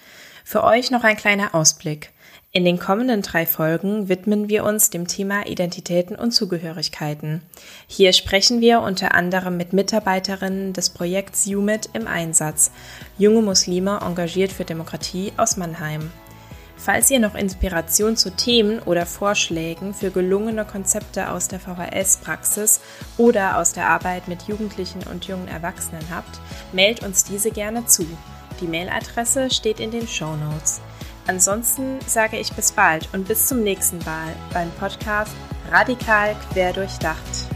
Für 0.44 0.64
euch 0.64 0.92
noch 0.92 1.04
ein 1.04 1.18
kleiner 1.18 1.56
Ausblick. 1.56 2.12
In 2.54 2.66
den 2.66 2.80
kommenden 2.80 3.22
drei 3.22 3.46
Folgen 3.46 4.10
widmen 4.10 4.50
wir 4.50 4.66
uns 4.66 4.90
dem 4.90 5.08
Thema 5.08 5.48
Identitäten 5.48 6.18
und 6.18 6.32
Zugehörigkeiten. 6.32 7.42
Hier 7.88 8.12
sprechen 8.12 8.60
wir 8.60 8.82
unter 8.82 9.16
anderem 9.16 9.56
mit 9.56 9.72
Mitarbeiterinnen 9.72 10.74
des 10.74 10.90
Projekts 10.90 11.48
UMIT 11.48 11.90
im 11.94 12.08
Einsatz, 12.08 12.72
junge 13.18 13.42
Muslime 13.42 14.00
engagiert 14.02 14.52
für 14.52 14.66
Demokratie 14.66 15.32
aus 15.38 15.56
Mannheim. 15.56 16.12
Falls 16.76 17.10
ihr 17.12 17.20
noch 17.20 17.36
Inspiration 17.36 18.18
zu 18.18 18.32
Themen 18.32 18.80
oder 18.80 19.06
Vorschlägen 19.06 19.94
für 19.94 20.10
gelungene 20.10 20.66
Konzepte 20.66 21.30
aus 21.30 21.48
der 21.48 21.60
VHS-Praxis 21.60 22.82
oder 23.18 23.60
aus 23.60 23.72
der 23.72 23.88
Arbeit 23.88 24.28
mit 24.28 24.44
Jugendlichen 24.50 25.04
und 25.10 25.26
jungen 25.26 25.48
Erwachsenen 25.48 26.04
habt, 26.10 26.42
meldet 26.74 27.06
uns 27.06 27.24
diese 27.24 27.52
gerne 27.52 27.86
zu. 27.86 28.06
Die 28.62 28.68
Mailadresse 28.68 29.50
steht 29.50 29.80
in 29.80 29.92
den 29.92 30.08
Show 30.08 30.36
Notes. 30.36 30.82
Ansonsten 31.28 32.00
sage 32.06 32.38
ich 32.38 32.54
bis 32.54 32.72
bald 32.72 33.10
und 33.14 33.28
bis 33.28 33.48
zum 33.48 33.64
nächsten 33.64 33.98
Mal 34.00 34.34
beim 34.54 34.72
Podcast 34.80 35.34
Radikal 35.72 36.36
Quer 36.54 36.74
durchdacht. 36.74 37.48